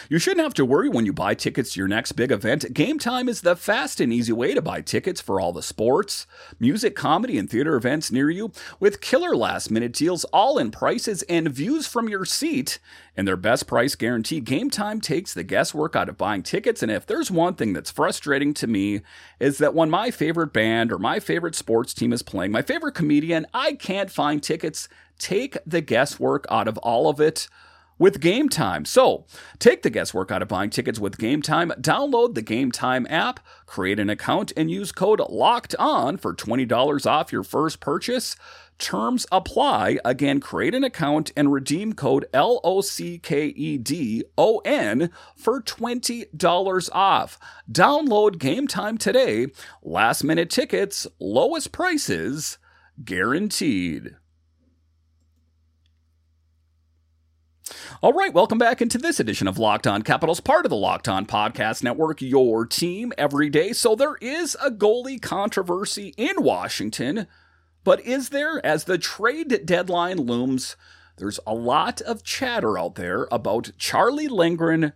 You 0.09 0.19
shouldn't 0.19 0.45
have 0.45 0.55
to 0.55 0.65
worry 0.65 0.89
when 0.89 1.07
you 1.07 1.13
buy 1.13 1.35
tickets 1.35 1.73
to 1.73 1.81
your 1.81 1.89
next 1.89 2.13
big 2.13 2.31
event. 2.31 2.73
Game 2.73 2.99
Time 2.99 3.29
is 3.29 3.41
the 3.41 3.57
fast 3.57 4.01
and 4.01 4.13
easy 4.13 4.33
way 4.33 4.55
to 4.55 4.63
buy 4.63 4.81
tickets 4.81 5.21
for 5.21 5.41
all 5.41 5.53
the 5.53 5.63
sports, 5.63 6.27
music, 6.59 6.95
comedy, 6.95 7.39
and 7.39 7.51
theater 7.51 7.77
events 7.77 8.11
near 8.11 8.31
you 8.31 8.53
with 8.81 9.01
killer 9.01 9.37
last 9.37 9.71
minute 9.71 9.93
deals, 9.93 10.25
all 10.27 10.59
in 10.59 10.71
prices 10.71 11.23
and 11.25 11.49
views 11.51 11.87
from 11.87 12.09
your 12.09 12.25
seat. 12.25 12.79
And 13.17 13.27
their 13.27 13.37
best 13.37 13.67
price 13.67 13.95
guarantee, 13.95 14.41
Game 14.41 14.71
Time 14.71 15.01
takes 15.01 15.33
the 15.33 15.43
guesswork 15.43 15.97
out 15.97 16.09
of 16.09 16.19
buying 16.19 16.43
tickets. 16.43 16.83
And 16.83 16.93
if 16.93 17.07
there's 17.07 17.31
one 17.31 17.55
thing 17.55 17.73
that's 17.73 17.91
frustrating 17.91 18.53
to 18.55 18.67
me, 18.67 19.01
is 19.41 19.59
that 19.59 19.75
when 19.75 19.89
my 19.89 20.11
favorite 20.11 20.53
band 20.53 20.93
or 20.93 20.99
my 20.99 21.19
favorite 21.19 21.55
sports 21.55 21.95
team 21.95 22.13
is 22.13 22.23
playing, 22.23 22.53
my 22.53 22.63
favorite 22.63 22.95
comedian, 22.95 23.47
I 23.55 23.73
can't 23.73 24.11
find 24.11 24.43
tickets. 24.43 24.89
Take 25.19 25.57
the 25.67 25.81
guesswork 25.81 26.45
out 26.51 26.69
of 26.69 26.77
all 26.79 27.09
of 27.09 27.21
it 27.21 27.49
with 27.99 28.21
Game 28.21 28.49
Time. 28.49 28.85
So, 28.85 29.27
take 29.59 29.83
the 29.83 29.91
guesswork 29.91 30.31
out 30.31 30.43
of 30.43 30.49
buying 30.49 30.71
tickets 30.71 30.99
with 30.99 31.19
Game 31.19 31.43
Time. 31.43 31.71
Download 31.81 32.35
the 32.35 32.43
Game 32.43 32.71
Time 32.73 33.07
app, 33.09 33.41
create 33.67 33.99
an 33.99 34.11
account, 34.11 34.53
and 34.57 34.71
use 34.71 34.93
code 34.93 35.21
LOCKED 35.21 35.75
ON 35.79 36.17
for 36.17 36.35
$20 36.35 37.07
off 37.07 37.33
your 37.33 37.43
first 37.43 37.81
purchase. 37.81 38.37
Terms 38.79 39.27
apply. 39.33 39.99
Again, 40.05 40.39
create 40.39 40.75
an 40.75 40.85
account 40.85 41.33
and 41.35 41.51
redeem 41.51 41.95
code 41.95 42.27
L 42.35 42.61
O 42.63 42.83
C 42.83 43.19
K 43.19 43.47
E 43.47 43.79
D 43.79 44.25
O 44.37 44.59
N 44.67 45.11
for 45.35 45.63
$20 45.63 46.91
off. 46.93 47.39
Download 47.71 48.39
Game 48.39 48.67
Time 48.67 48.99
today. 48.99 49.47
Last 49.83 50.25
minute 50.25 50.51
tickets, 50.51 51.07
lowest 51.19 51.73
prices 51.73 52.59
guaranteed. 53.03 54.17
All 58.01 58.13
right, 58.13 58.33
welcome 58.33 58.59
back 58.59 58.81
into 58.81 58.99
this 58.99 59.19
edition 59.19 59.49
of 59.49 59.59
Locked 59.59 59.87
On 59.87 60.03
Capitals, 60.03 60.41
part 60.41 60.65
of 60.65 60.71
the 60.71 60.77
Locked 60.77 61.09
On 61.09 61.27
Podcast 61.27 61.83
Network, 61.83 62.23
your 62.23 62.65
team 62.65 63.13
every 63.19 63.51
day. 63.51 63.73
So 63.73 63.95
there 63.97 64.17
is 64.21 64.57
a 64.63 64.71
goalie 64.71 65.21
controversy 65.21 66.15
in 66.17 66.43
Washington, 66.43 67.27
but 67.83 68.01
is 68.01 68.29
there? 68.29 68.65
As 68.65 68.85
the 68.85 68.99
trade 68.99 69.63
deadline 69.65 70.19
looms, 70.19 70.77
there's 71.17 71.41
a 71.47 71.55
lot 71.55 72.01
of 72.03 72.23
chatter 72.23 72.79
out 72.79 72.95
there 72.95 73.27
about 73.33 73.73
Charlie 73.79 74.29
Lindgren, 74.29 74.93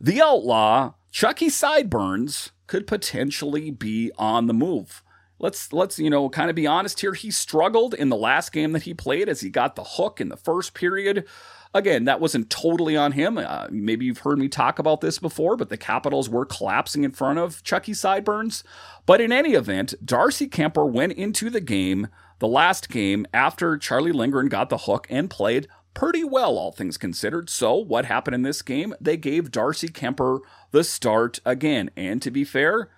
the 0.00 0.20
outlaw, 0.20 0.94
Chucky 1.12 1.48
Sideburns 1.48 2.50
could 2.66 2.86
potentially 2.86 3.70
be 3.70 4.10
on 4.16 4.46
the 4.46 4.54
move. 4.54 5.02
Let's 5.40 5.72
let's 5.72 5.98
you 5.98 6.10
know 6.10 6.28
kind 6.28 6.50
of 6.50 6.56
be 6.56 6.66
honest 6.66 7.00
here. 7.00 7.14
He 7.14 7.30
struggled 7.30 7.94
in 7.94 8.10
the 8.10 8.16
last 8.16 8.52
game 8.52 8.72
that 8.72 8.82
he 8.82 8.94
played 8.94 9.28
as 9.28 9.40
he 9.40 9.48
got 9.48 9.74
the 9.74 9.84
hook 9.84 10.20
in 10.20 10.28
the 10.28 10.36
first 10.36 10.74
period. 10.74 11.26
Again, 11.72 12.04
that 12.04 12.20
wasn't 12.20 12.50
totally 12.50 12.96
on 12.96 13.12
him. 13.12 13.38
Uh, 13.38 13.68
maybe 13.70 14.04
you've 14.04 14.18
heard 14.18 14.38
me 14.38 14.48
talk 14.48 14.78
about 14.78 15.00
this 15.00 15.18
before, 15.18 15.56
but 15.56 15.68
the 15.68 15.76
Capitals 15.76 16.28
were 16.28 16.44
collapsing 16.44 17.04
in 17.04 17.12
front 17.12 17.38
of 17.38 17.62
Chucky 17.62 17.94
Sideburns. 17.94 18.64
But 19.06 19.20
in 19.20 19.30
any 19.30 19.54
event, 19.54 19.94
Darcy 20.04 20.48
Kuemper 20.48 20.90
went 20.90 21.12
into 21.12 21.48
the 21.48 21.60
game, 21.60 22.08
the 22.40 22.48
last 22.48 22.88
game, 22.88 23.24
after 23.32 23.78
Charlie 23.78 24.10
Lindgren 24.10 24.48
got 24.48 24.68
the 24.68 24.78
hook 24.78 25.06
and 25.08 25.30
played 25.30 25.68
pretty 25.94 26.24
well, 26.24 26.58
all 26.58 26.72
things 26.72 26.96
considered. 26.96 27.48
So, 27.48 27.76
what 27.76 28.04
happened 28.04 28.34
in 28.34 28.42
this 28.42 28.62
game? 28.62 28.94
They 29.00 29.16
gave 29.16 29.52
Darcy 29.52 29.88
Kuemper 29.88 30.40
the 30.72 30.82
start 30.82 31.38
again. 31.44 31.90
And 31.96 32.20
to 32.22 32.30
be 32.30 32.44
fair, 32.44 32.90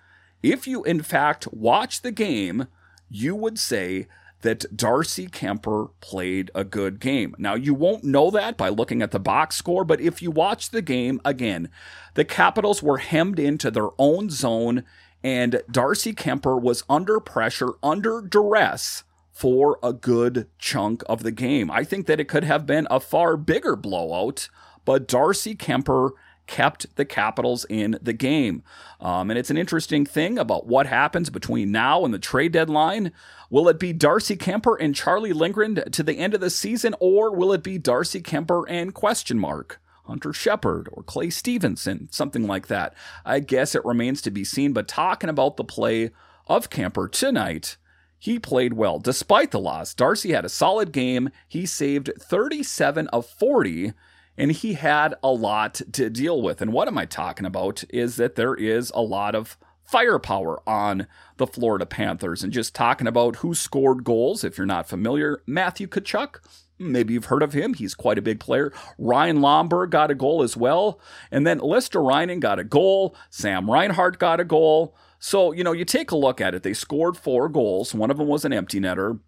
if 0.43 0.67
you 0.67 0.83
in 0.83 1.01
fact 1.01 1.47
watch 1.51 2.01
the 2.01 2.11
game, 2.11 2.67
you 3.09 3.35
would 3.35 3.57
say 3.57 4.07
that 4.41 4.75
Darcy 4.75 5.27
Kuemper 5.27 5.91
played 6.01 6.51
a 6.53 6.65
good 6.65 6.99
game. 6.99 7.33
Now, 7.39 7.55
you 7.55 7.73
won't 7.73 8.03
know 8.03 8.29
that 8.31 8.57
by 8.57 8.67
looking 8.69 9.01
at 9.01 9.11
the 9.11 9.19
box 9.19 9.55
score, 9.55 9.85
but 9.85 10.01
if 10.01 10.21
you 10.21 10.31
watch 10.31 10.69
the 10.69 10.81
game 10.81 11.21
again, 11.23 11.69
the 12.13 12.25
Capitals 12.25 12.83
were 12.83 12.97
hemmed 12.97 13.39
into 13.39 13.71
their 13.71 13.89
own 13.97 14.29
zone, 14.29 14.83
and 15.23 15.61
Darcy 15.71 16.13
Kuemper 16.13 16.61
was 16.61 16.83
under 16.89 17.21
pressure, 17.21 17.71
under 17.81 18.21
duress 18.21 19.05
for 19.31 19.79
a 19.81 19.93
good 19.93 20.47
chunk 20.59 21.03
of 21.07 21.23
the 21.23 21.31
game. 21.31 21.71
I 21.71 21.85
think 21.85 22.05
that 22.07 22.19
it 22.19 22.27
could 22.27 22.43
have 22.43 22.65
been 22.65 22.85
a 22.91 22.99
far 22.99 23.37
bigger 23.37 23.77
blowout, 23.77 24.49
but 24.83 25.07
Darcy 25.07 25.55
Kuemper 25.55 26.11
kept 26.47 26.95
the 26.95 27.05
Capitals 27.05 27.65
in 27.69 27.97
the 28.01 28.13
game. 28.13 28.63
Um, 28.99 29.29
and 29.29 29.37
it's 29.37 29.49
an 29.49 29.57
interesting 29.57 30.05
thing 30.05 30.37
about 30.37 30.67
what 30.67 30.87
happens 30.87 31.29
between 31.29 31.71
now 31.71 32.05
and 32.05 32.13
the 32.13 32.19
trade 32.19 32.51
deadline. 32.51 33.11
Will 33.49 33.67
it 33.69 33.79
be 33.79 33.93
Darcy 33.93 34.35
Kuemper 34.35 34.77
and 34.79 34.95
Charlie 34.95 35.33
Lindgren 35.33 35.75
to 35.91 36.03
the 36.03 36.17
end 36.17 36.33
of 36.33 36.41
the 36.41 36.49
season, 36.49 36.95
or 36.99 37.35
will 37.35 37.53
it 37.53 37.63
be 37.63 37.77
Darcy 37.77 38.21
Kuemper 38.21 38.63
and 38.67 38.93
question 38.93 39.39
mark? 39.39 39.79
Hunter 40.05 40.33
Shepard 40.33 40.89
or 40.91 41.03
Clay 41.03 41.29
Stevenson, 41.29 42.09
something 42.11 42.45
like 42.45 42.67
that. 42.67 42.93
I 43.25 43.39
guess 43.39 43.73
it 43.73 43.85
remains 43.85 44.21
to 44.23 44.31
be 44.31 44.43
seen. 44.43 44.73
But 44.73 44.87
talking 44.87 45.29
about 45.29 45.55
the 45.55 45.63
play 45.63 46.11
of 46.47 46.69
Kuemper 46.69 47.09
tonight, 47.11 47.77
he 48.19 48.39
played 48.39 48.73
well. 48.73 48.99
Despite 48.99 49.51
the 49.51 49.59
loss, 49.59 49.93
Darcy 49.93 50.31
had 50.31 50.45
a 50.45 50.49
solid 50.49 50.91
game. 50.91 51.29
He 51.47 51.65
saved 51.65 52.11
37 52.19 53.07
of 53.09 53.25
40 53.25 53.93
and 54.37 54.51
he 54.51 54.73
had 54.73 55.15
a 55.23 55.31
lot 55.31 55.81
to 55.91 56.09
deal 56.09 56.41
with. 56.41 56.61
And 56.61 56.73
what 56.73 56.87
am 56.87 56.97
I 56.97 57.05
talking 57.05 57.45
about 57.45 57.83
is 57.89 58.15
that 58.17 58.35
there 58.35 58.55
is 58.55 58.91
a 58.95 59.01
lot 59.01 59.35
of 59.35 59.57
firepower 59.83 60.61
on 60.67 61.07
the 61.37 61.47
Florida 61.47 61.85
Panthers. 61.85 62.43
And 62.43 62.51
just 62.51 62.73
talking 62.73 63.07
about 63.07 63.37
who 63.37 63.53
scored 63.53 64.03
goals, 64.03 64.43
if 64.43 64.57
you're 64.57 64.65
not 64.65 64.89
familiar, 64.89 65.41
Matthew 65.45 65.87
Tkachuk. 65.87 66.37
Maybe 66.79 67.13
you've 67.13 67.25
heard 67.25 67.43
of 67.43 67.53
him. 67.53 67.75
He's 67.75 67.93
quite 67.93 68.17
a 68.17 68.21
big 68.21 68.39
player. 68.39 68.73
Ryan 68.97 69.39
Lomberg 69.39 69.91
got 69.91 70.09
a 70.09 70.15
goal 70.15 70.41
as 70.41 70.57
well. 70.57 70.99
And 71.31 71.45
then 71.45 71.59
Ristolainen 71.59 72.39
got 72.39 72.59
a 72.59 72.63
goal. 72.63 73.15
Sam 73.29 73.69
Reinhart 73.69 74.17
got 74.17 74.39
a 74.39 74.43
goal. 74.43 74.95
So, 75.19 75.51
you 75.51 75.63
know, 75.63 75.71
you 75.71 75.85
take 75.85 76.11
a 76.11 76.17
look 76.17 76.41
at 76.41 76.55
it. 76.55 76.63
They 76.63 76.73
scored 76.73 77.15
four 77.15 77.47
goals. 77.47 77.93
One 77.93 78.09
of 78.09 78.17
them 78.17 78.27
was 78.27 78.43
an 78.43 78.51
empty 78.51 78.79
netter 78.79 79.19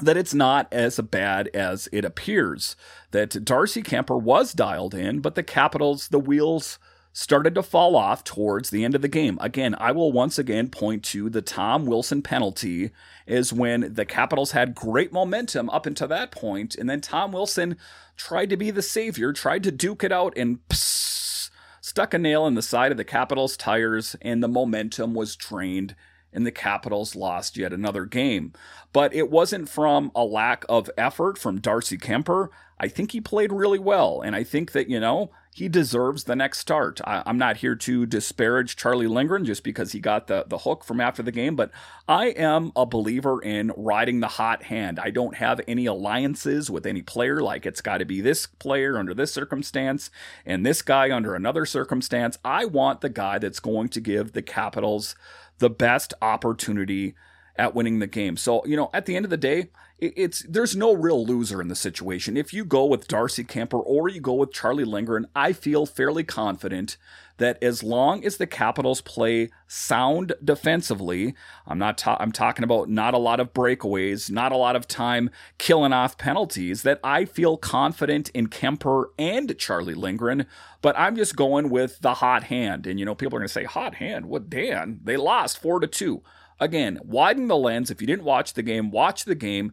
that 0.00 0.16
it's 0.16 0.34
not 0.34 0.72
as 0.72 0.98
bad 0.98 1.48
as 1.48 1.88
it 1.92 2.04
appears. 2.04 2.76
That 3.10 3.44
Darcy 3.44 3.82
Kuemper 3.82 4.20
was 4.20 4.52
dialed 4.52 4.94
in, 4.94 5.20
but 5.20 5.34
the 5.34 5.42
Capitals, 5.42 6.08
the 6.08 6.18
wheels 6.18 6.78
started 7.12 7.54
to 7.54 7.62
fall 7.62 7.94
off 7.94 8.24
towards 8.24 8.70
the 8.70 8.84
end 8.84 8.94
of 8.94 9.02
the 9.02 9.08
game. 9.08 9.36
Again, 9.40 9.74
I 9.78 9.92
will 9.92 10.12
once 10.12 10.38
again 10.38 10.70
point 10.70 11.04
to 11.04 11.28
the 11.28 11.42
Tom 11.42 11.84
Wilson 11.84 12.22
penalty 12.22 12.90
is 13.26 13.52
when 13.52 13.92
the 13.92 14.06
Capitals 14.06 14.52
had 14.52 14.74
great 14.74 15.12
momentum 15.12 15.68
up 15.70 15.84
until 15.84 16.08
that 16.08 16.30
point, 16.30 16.74
and 16.74 16.88
then 16.88 17.02
Tom 17.02 17.32
Wilson 17.32 17.76
tried 18.16 18.48
to 18.50 18.56
be 18.56 18.70
the 18.70 18.82
savior, 18.82 19.32
tried 19.32 19.62
to 19.64 19.70
duke 19.70 20.02
it 20.02 20.12
out, 20.12 20.32
and 20.36 20.66
pss, 20.68 21.50
stuck 21.82 22.14
a 22.14 22.18
nail 22.18 22.46
in 22.46 22.54
the 22.54 22.62
side 22.62 22.92
of 22.92 22.98
the 22.98 23.04
Capitals' 23.04 23.58
tires, 23.58 24.16
and 24.22 24.42
the 24.42 24.48
momentum 24.48 25.12
was 25.12 25.36
drained 25.36 25.94
and 26.32 26.46
the 26.46 26.52
Capitals 26.52 27.14
lost 27.14 27.56
yet 27.56 27.72
another 27.72 28.04
game. 28.04 28.52
But 28.92 29.14
it 29.14 29.30
wasn't 29.30 29.68
from 29.68 30.10
a 30.14 30.24
lack 30.24 30.64
of 30.68 30.90
effort 30.96 31.38
from 31.38 31.60
Darcy 31.60 31.98
Kuemper. 31.98 32.48
I 32.78 32.88
think 32.88 33.12
he 33.12 33.20
played 33.20 33.52
really 33.52 33.78
well, 33.78 34.20
and 34.20 34.34
I 34.34 34.42
think 34.44 34.72
that, 34.72 34.88
you 34.88 34.98
know, 34.98 35.30
he 35.54 35.68
deserves 35.68 36.24
the 36.24 36.34
next 36.34 36.58
start. 36.58 37.00
I, 37.04 37.22
am 37.26 37.36
not 37.36 37.58
here 37.58 37.74
to 37.74 38.06
disparage 38.06 38.74
Charlie 38.74 39.06
Lindgren 39.06 39.44
just 39.44 39.62
because 39.62 39.92
he 39.92 40.00
got 40.00 40.26
the, 40.26 40.46
the 40.48 40.58
hook 40.58 40.82
from 40.82 40.98
after 40.98 41.22
the 41.22 41.30
game, 41.30 41.56
but 41.56 41.70
I 42.08 42.28
am 42.28 42.72
a 42.74 42.86
believer 42.86 43.40
in 43.42 43.70
riding 43.76 44.20
the 44.20 44.28
hot 44.28 44.64
hand. 44.64 44.98
I 44.98 45.10
don't 45.10 45.36
have 45.36 45.60
any 45.68 45.84
alliances 45.84 46.70
with 46.70 46.86
any 46.86 47.02
player, 47.02 47.40
like 47.40 47.66
it's 47.66 47.82
got 47.82 47.98
to 47.98 48.06
be 48.06 48.22
this 48.22 48.46
player 48.46 48.98
under 48.98 49.12
this 49.12 49.32
circumstance 49.32 50.10
and 50.46 50.64
this 50.64 50.80
guy 50.80 51.14
under 51.14 51.34
another 51.34 51.66
circumstance. 51.66 52.38
I 52.42 52.64
want 52.64 53.02
the 53.02 53.10
guy 53.10 53.38
that's 53.38 53.60
going 53.60 53.90
to 53.90 54.00
give 54.00 54.32
the 54.32 54.42
Capitals 54.42 55.14
the 55.58 55.70
best 55.70 56.14
opportunity 56.22 57.14
at 57.56 57.74
winning 57.74 57.98
the 57.98 58.06
game. 58.06 58.36
So, 58.36 58.64
you 58.64 58.76
know, 58.76 58.90
at 58.92 59.06
the 59.06 59.16
end 59.16 59.24
of 59.24 59.30
the 59.30 59.36
day, 59.36 59.68
it's 59.98 60.42
there's 60.48 60.74
no 60.74 60.92
real 60.92 61.24
loser 61.24 61.60
in 61.60 61.68
the 61.68 61.76
situation. 61.76 62.36
If 62.36 62.52
you 62.52 62.64
go 62.64 62.86
with 62.86 63.06
Darcy 63.06 63.44
Kuemper 63.44 63.80
or 63.84 64.08
you 64.08 64.20
go 64.20 64.34
with 64.34 64.52
Charlie 64.52 64.84
Lindgren, 64.84 65.26
I 65.36 65.52
feel 65.52 65.86
fairly 65.86 66.24
confident 66.24 66.96
that 67.42 67.62
as 67.62 67.82
long 67.82 68.24
as 68.24 68.36
the 68.36 68.46
Capitals 68.46 69.00
play 69.00 69.50
sound 69.66 70.32
defensively, 70.44 71.34
I'm 71.66 71.78
not 71.78 71.98
ta- 71.98 72.16
I'm 72.20 72.30
talking 72.30 72.62
about 72.62 72.88
not 72.88 73.14
a 73.14 73.18
lot 73.18 73.40
of 73.40 73.52
breakaways, 73.52 74.30
not 74.30 74.52
a 74.52 74.56
lot 74.56 74.76
of 74.76 74.86
time 74.86 75.28
killing 75.58 75.92
off 75.92 76.16
penalties, 76.16 76.82
that 76.82 77.00
I 77.02 77.24
feel 77.24 77.56
confident 77.56 78.30
in 78.30 78.46
Kuemper 78.46 79.06
and 79.18 79.58
Charlie 79.58 79.94
Lindgren, 79.94 80.46
but 80.82 80.96
I'm 80.96 81.16
just 81.16 81.34
going 81.34 81.68
with 81.68 81.98
the 82.00 82.14
hot 82.14 82.44
hand. 82.44 82.86
And 82.86 82.98
you 82.98 83.04
know, 83.04 83.14
people 83.16 83.36
are 83.36 83.40
going 83.40 83.48
to 83.48 83.52
say 83.52 83.64
hot 83.64 83.96
hand. 83.96 84.26
What 84.26 84.48
Dan? 84.48 85.00
They 85.02 85.16
lost 85.16 85.58
4 85.58 85.80
to 85.80 85.86
2. 85.86 86.22
Again, 86.60 87.00
widen 87.02 87.48
the 87.48 87.56
lens. 87.56 87.90
If 87.90 88.00
you 88.00 88.06
didn't 88.06 88.24
watch 88.24 88.54
the 88.54 88.62
game, 88.62 88.92
watch 88.92 89.24
the 89.24 89.34
game. 89.34 89.72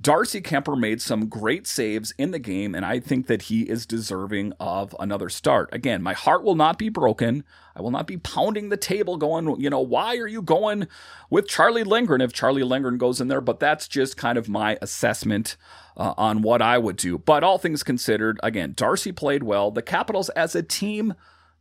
Darcy 0.00 0.40
Kuemper 0.40 0.76
made 0.76 1.00
some 1.00 1.28
great 1.28 1.66
saves 1.66 2.12
in 2.18 2.32
the 2.32 2.38
game, 2.40 2.74
and 2.74 2.84
I 2.84 2.98
think 2.98 3.28
that 3.28 3.42
he 3.42 3.62
is 3.62 3.86
deserving 3.86 4.52
of 4.58 4.96
another 4.98 5.28
start. 5.28 5.68
Again, 5.72 6.02
my 6.02 6.12
heart 6.12 6.42
will 6.42 6.56
not 6.56 6.76
be 6.76 6.88
broken. 6.88 7.44
I 7.76 7.82
will 7.82 7.92
not 7.92 8.08
be 8.08 8.16
pounding 8.16 8.68
the 8.68 8.76
table 8.76 9.16
going, 9.16 9.60
you 9.60 9.70
know, 9.70 9.80
why 9.80 10.16
are 10.16 10.26
you 10.26 10.42
going 10.42 10.88
with 11.30 11.46
Charlie 11.46 11.84
Lindgren 11.84 12.20
if 12.20 12.32
Charlie 12.32 12.64
Lindgren 12.64 12.98
goes 12.98 13.20
in 13.20 13.28
there? 13.28 13.40
But 13.40 13.60
that's 13.60 13.86
just 13.86 14.16
kind 14.16 14.36
of 14.36 14.48
my 14.48 14.76
assessment 14.82 15.56
uh, 15.96 16.14
on 16.16 16.42
what 16.42 16.60
I 16.60 16.78
would 16.78 16.96
do. 16.96 17.18
But 17.18 17.44
all 17.44 17.58
things 17.58 17.84
considered, 17.84 18.40
again, 18.42 18.72
Darcy 18.74 19.12
played 19.12 19.44
well. 19.44 19.70
The 19.70 19.82
Capitals 19.82 20.30
as 20.30 20.56
a 20.56 20.64
team, 20.64 21.14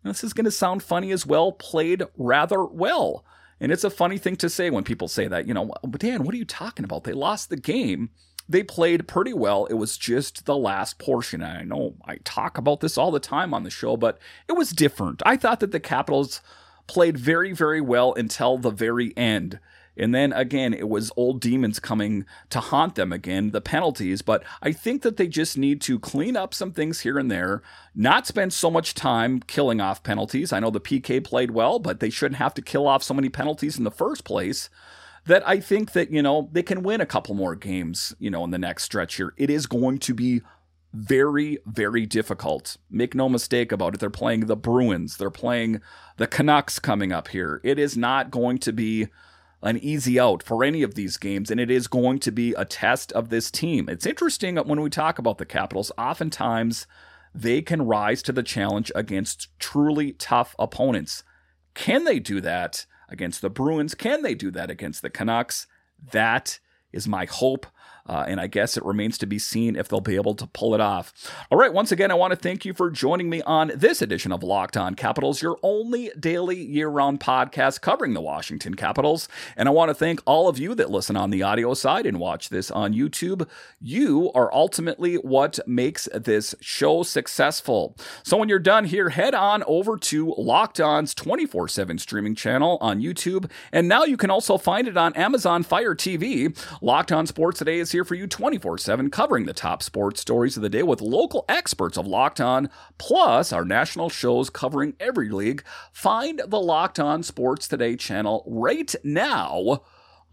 this 0.03 0.23
is 0.23 0.33
going 0.33 0.45
to 0.45 0.51
sound 0.51 0.81
funny 0.81 1.11
as 1.11 1.27
well, 1.27 1.51
played 1.51 2.03
rather 2.17 2.65
well. 2.65 3.23
And 3.61 3.71
it's 3.71 3.83
a 3.83 3.91
funny 3.91 4.17
thing 4.17 4.35
to 4.37 4.49
say 4.49 4.71
when 4.71 4.83
people 4.83 5.07
say 5.07 5.27
that, 5.27 5.47
you 5.47 5.53
know, 5.53 5.71
Dan, 5.97 6.23
what 6.23 6.33
are 6.33 6.37
you 6.37 6.45
talking 6.45 6.83
about? 6.83 7.03
They 7.03 7.13
lost 7.13 7.49
the 7.51 7.57
game. 7.57 8.09
They 8.49 8.63
played 8.63 9.07
pretty 9.07 9.33
well. 9.33 9.65
It 9.65 9.75
was 9.75 9.97
just 9.97 10.45
the 10.45 10.57
last 10.57 10.97
portion. 10.97 11.43
And 11.43 11.57
I 11.57 11.63
know 11.63 11.95
I 12.03 12.17
talk 12.23 12.57
about 12.57 12.79
this 12.79 12.97
all 12.97 13.11
the 13.11 13.19
time 13.19 13.53
on 13.53 13.63
the 13.63 13.69
show, 13.69 13.95
but 13.95 14.17
it 14.49 14.53
was 14.53 14.71
different. 14.71 15.21
I 15.27 15.37
thought 15.37 15.59
that 15.59 15.71
the 15.71 15.79
Capitals 15.79 16.41
played 16.87 17.17
very, 17.17 17.53
very 17.53 17.81
well 17.81 18.15
until 18.15 18.57
the 18.57 18.71
very 18.71 19.15
end. 19.15 19.59
And 19.97 20.15
then 20.15 20.31
again, 20.33 20.73
it 20.73 20.89
was 20.89 21.11
old 21.15 21.41
demons 21.41 21.79
coming 21.79 22.25
to 22.49 22.59
haunt 22.59 22.95
them 22.95 23.11
again, 23.11 23.51
the 23.51 23.61
penalties. 23.61 24.21
But 24.21 24.43
I 24.61 24.71
think 24.71 25.01
that 25.01 25.17
they 25.17 25.27
just 25.27 25.57
need 25.57 25.81
to 25.81 25.99
clean 25.99 26.37
up 26.37 26.53
some 26.53 26.71
things 26.71 27.01
here 27.01 27.19
and 27.19 27.29
there, 27.29 27.61
not 27.93 28.25
spend 28.25 28.53
so 28.53 28.71
much 28.71 28.93
time 28.93 29.41
killing 29.41 29.81
off 29.81 30.03
penalties. 30.03 30.53
I 30.53 30.59
know 30.59 30.69
the 30.69 30.79
PK 30.79 31.23
played 31.23 31.51
well, 31.51 31.79
but 31.79 31.99
they 31.99 32.09
shouldn't 32.09 32.37
have 32.37 32.53
to 32.55 32.61
kill 32.61 32.87
off 32.87 33.03
so 33.03 33.13
many 33.13 33.29
penalties 33.29 33.77
in 33.77 33.83
the 33.83 33.91
first 33.91 34.23
place. 34.23 34.69
That 35.25 35.47
I 35.47 35.59
think 35.59 35.91
that, 35.91 36.09
you 36.09 36.23
know, 36.23 36.49
they 36.51 36.63
can 36.63 36.81
win 36.81 36.99
a 36.99 37.05
couple 37.05 37.35
more 37.35 37.55
games, 37.55 38.15
you 38.17 38.31
know, 38.31 38.43
in 38.43 38.49
the 38.49 38.57
next 38.57 38.85
stretch 38.85 39.15
here. 39.15 39.35
It 39.37 39.51
is 39.51 39.67
going 39.67 39.99
to 39.99 40.15
be 40.15 40.41
very, 40.93 41.59
very 41.65 42.05
difficult. 42.05 42.77
Make 42.89 43.13
no 43.13 43.29
mistake 43.29 43.71
about 43.71 43.93
it. 43.93 43.99
They're 43.99 44.09
playing 44.09 44.47
the 44.47 44.55
Bruins, 44.55 45.17
they're 45.17 45.29
playing 45.29 45.81
the 46.17 46.27
Canucks 46.27 46.79
coming 46.79 47.11
up 47.11 47.29
here. 47.29 47.61
It 47.63 47.77
is 47.79 47.95
not 47.95 48.31
going 48.31 48.57
to 48.59 48.73
be 48.73 49.09
an 49.61 49.77
easy 49.77 50.19
out 50.19 50.41
for 50.41 50.63
any 50.63 50.81
of 50.81 50.95
these 50.95 51.17
games, 51.17 51.51
and 51.51 51.59
it 51.59 51.69
is 51.69 51.87
going 51.87 52.19
to 52.19 52.31
be 52.31 52.53
a 52.53 52.65
test 52.65 53.11
of 53.11 53.29
this 53.29 53.51
team. 53.51 53.87
It's 53.87 54.05
interesting 54.05 54.57
when 54.57 54.81
we 54.81 54.89
talk 54.89 55.19
about 55.19 55.37
the 55.37 55.45
Capitals, 55.45 55.91
oftentimes 55.97 56.87
they 57.33 57.61
can 57.61 57.83
rise 57.83 58.21
to 58.23 58.31
the 58.31 58.43
challenge 58.43 58.91
against 58.95 59.47
truly 59.59 60.13
tough 60.13 60.55
opponents. 60.59 61.23
Can 61.73 62.03
they 62.03 62.19
do 62.19 62.41
that 62.41 62.85
against 63.07 63.41
the 63.41 63.49
Bruins? 63.49 63.95
Can 63.95 64.21
they 64.21 64.33
do 64.33 64.51
that 64.51 64.69
against 64.69 65.01
the 65.01 65.09
Canucks? 65.09 65.67
That 66.11 66.59
is 66.91 67.07
my 67.07 67.25
hope. 67.25 67.67
Uh, 68.11 68.25
and 68.27 68.41
I 68.41 68.47
guess 68.47 68.75
it 68.75 68.83
remains 68.83 69.17
to 69.19 69.25
be 69.25 69.39
seen 69.39 69.77
if 69.77 69.87
they'll 69.87 70.01
be 70.01 70.17
able 70.17 70.35
to 70.35 70.45
pull 70.47 70.75
it 70.75 70.81
off. 70.81 71.13
All 71.49 71.57
right, 71.57 71.71
once 71.71 71.93
again, 71.93 72.11
I 72.11 72.15
want 72.15 72.31
to 72.31 72.35
thank 72.35 72.65
you 72.65 72.73
for 72.73 72.91
joining 72.91 73.29
me 73.29 73.41
on 73.43 73.71
this 73.73 74.01
edition 74.01 74.33
of 74.33 74.43
Locked 74.43 74.75
On 74.75 74.95
Capitals, 74.95 75.41
your 75.41 75.57
only 75.63 76.11
daily 76.19 76.61
year 76.61 76.89
round 76.89 77.21
podcast 77.21 77.79
covering 77.79 78.13
the 78.13 78.19
Washington 78.19 78.75
Capitals. 78.75 79.29
And 79.55 79.69
I 79.69 79.71
want 79.71 79.91
to 79.91 79.95
thank 79.95 80.21
all 80.25 80.49
of 80.49 80.59
you 80.59 80.75
that 80.75 80.91
listen 80.91 81.15
on 81.15 81.29
the 81.29 81.41
audio 81.41 81.73
side 81.73 82.05
and 82.05 82.19
watch 82.19 82.49
this 82.49 82.69
on 82.69 82.93
YouTube. 82.93 83.47
You 83.79 84.29
are 84.35 84.53
ultimately 84.53 85.15
what 85.15 85.59
makes 85.65 86.09
this 86.13 86.53
show 86.59 87.03
successful. 87.03 87.95
So 88.23 88.35
when 88.35 88.49
you're 88.49 88.59
done 88.59 88.83
here, 88.83 89.07
head 89.07 89.33
on 89.33 89.63
over 89.67 89.95
to 89.95 90.35
Locked 90.37 90.81
On's 90.81 91.13
24 91.13 91.69
7 91.69 91.97
streaming 91.97 92.35
channel 92.35 92.77
on 92.81 92.99
YouTube. 93.01 93.49
And 93.71 93.87
now 93.87 94.03
you 94.03 94.17
can 94.17 94.29
also 94.29 94.57
find 94.57 94.89
it 94.89 94.97
on 94.97 95.13
Amazon 95.13 95.63
Fire 95.63 95.95
TV. 95.95 96.53
Locked 96.81 97.13
On 97.13 97.25
Sports 97.25 97.59
Today 97.59 97.79
is 97.79 98.00
here 98.01 98.05
for 98.05 98.15
you 98.15 98.25
24 98.25 98.79
7, 98.79 99.11
covering 99.11 99.45
the 99.45 99.53
top 99.53 99.83
sports 99.83 100.21
stories 100.21 100.57
of 100.57 100.63
the 100.63 100.69
day 100.69 100.81
with 100.81 101.01
local 101.01 101.45
experts 101.47 101.99
of 101.99 102.07
Locked 102.07 102.41
On, 102.41 102.67
plus 102.97 103.53
our 103.53 103.63
national 103.63 104.09
shows 104.09 104.49
covering 104.49 104.95
every 104.99 105.29
league. 105.29 105.63
Find 105.93 106.41
the 106.47 106.59
Locked 106.59 106.99
On 106.99 107.21
Sports 107.21 107.67
Today 107.67 107.95
channel 107.95 108.43
right 108.47 108.95
now 109.03 109.83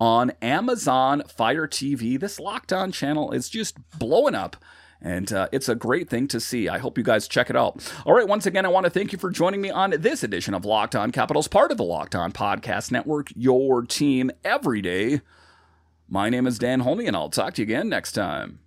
on 0.00 0.33
Amazon 0.40 1.22
Fire 1.28 1.68
TV. 1.68 2.18
This 2.18 2.40
Locked 2.40 2.72
On 2.72 2.90
channel 2.90 3.33
is 3.33 3.50
just 3.50 3.76
blowing 3.98 4.35
up. 4.35 4.57
And 5.02 5.31
uh, 5.31 5.48
it's 5.52 5.68
a 5.68 5.74
great 5.74 6.09
thing 6.09 6.26
to 6.28 6.40
see. 6.40 6.70
I 6.70 6.78
hope 6.78 6.96
you 6.96 7.04
guys 7.04 7.28
check 7.28 7.50
it 7.50 7.57
out. 7.57 7.92
All 8.07 8.14
right, 8.14 8.26
once 8.26 8.46
again, 8.46 8.64
I 8.64 8.70
want 8.70 8.85
to 8.85 8.90
thank 8.90 9.12
you 9.12 9.18
for 9.18 9.28
joining 9.28 9.61
me 9.61 9.68
on 9.68 9.90
this 9.90 10.22
edition 10.22 10.54
of 10.54 10.64
Locked 10.64 10.96
On 10.96 11.12
Capitals, 11.12 11.48
part 11.48 11.70
of 11.70 11.76
the 11.76 11.85
Locked 11.85 12.14
On 12.14 12.33
Podcast 12.33 12.90
Network, 12.90 13.28
your 13.37 13.83
team 13.83 14.31
every 14.42 14.81
day. 14.81 15.20
My 16.11 16.31
name 16.31 16.47
is 16.47 16.59
Dan 16.59 16.85
Holmi, 16.85 17.07
and 17.07 17.14
I'll 17.14 17.29
talk 17.29 17.53
to 17.55 17.61
you 17.62 17.66
again 17.66 17.90
next 17.90 18.12
time. 18.12 18.61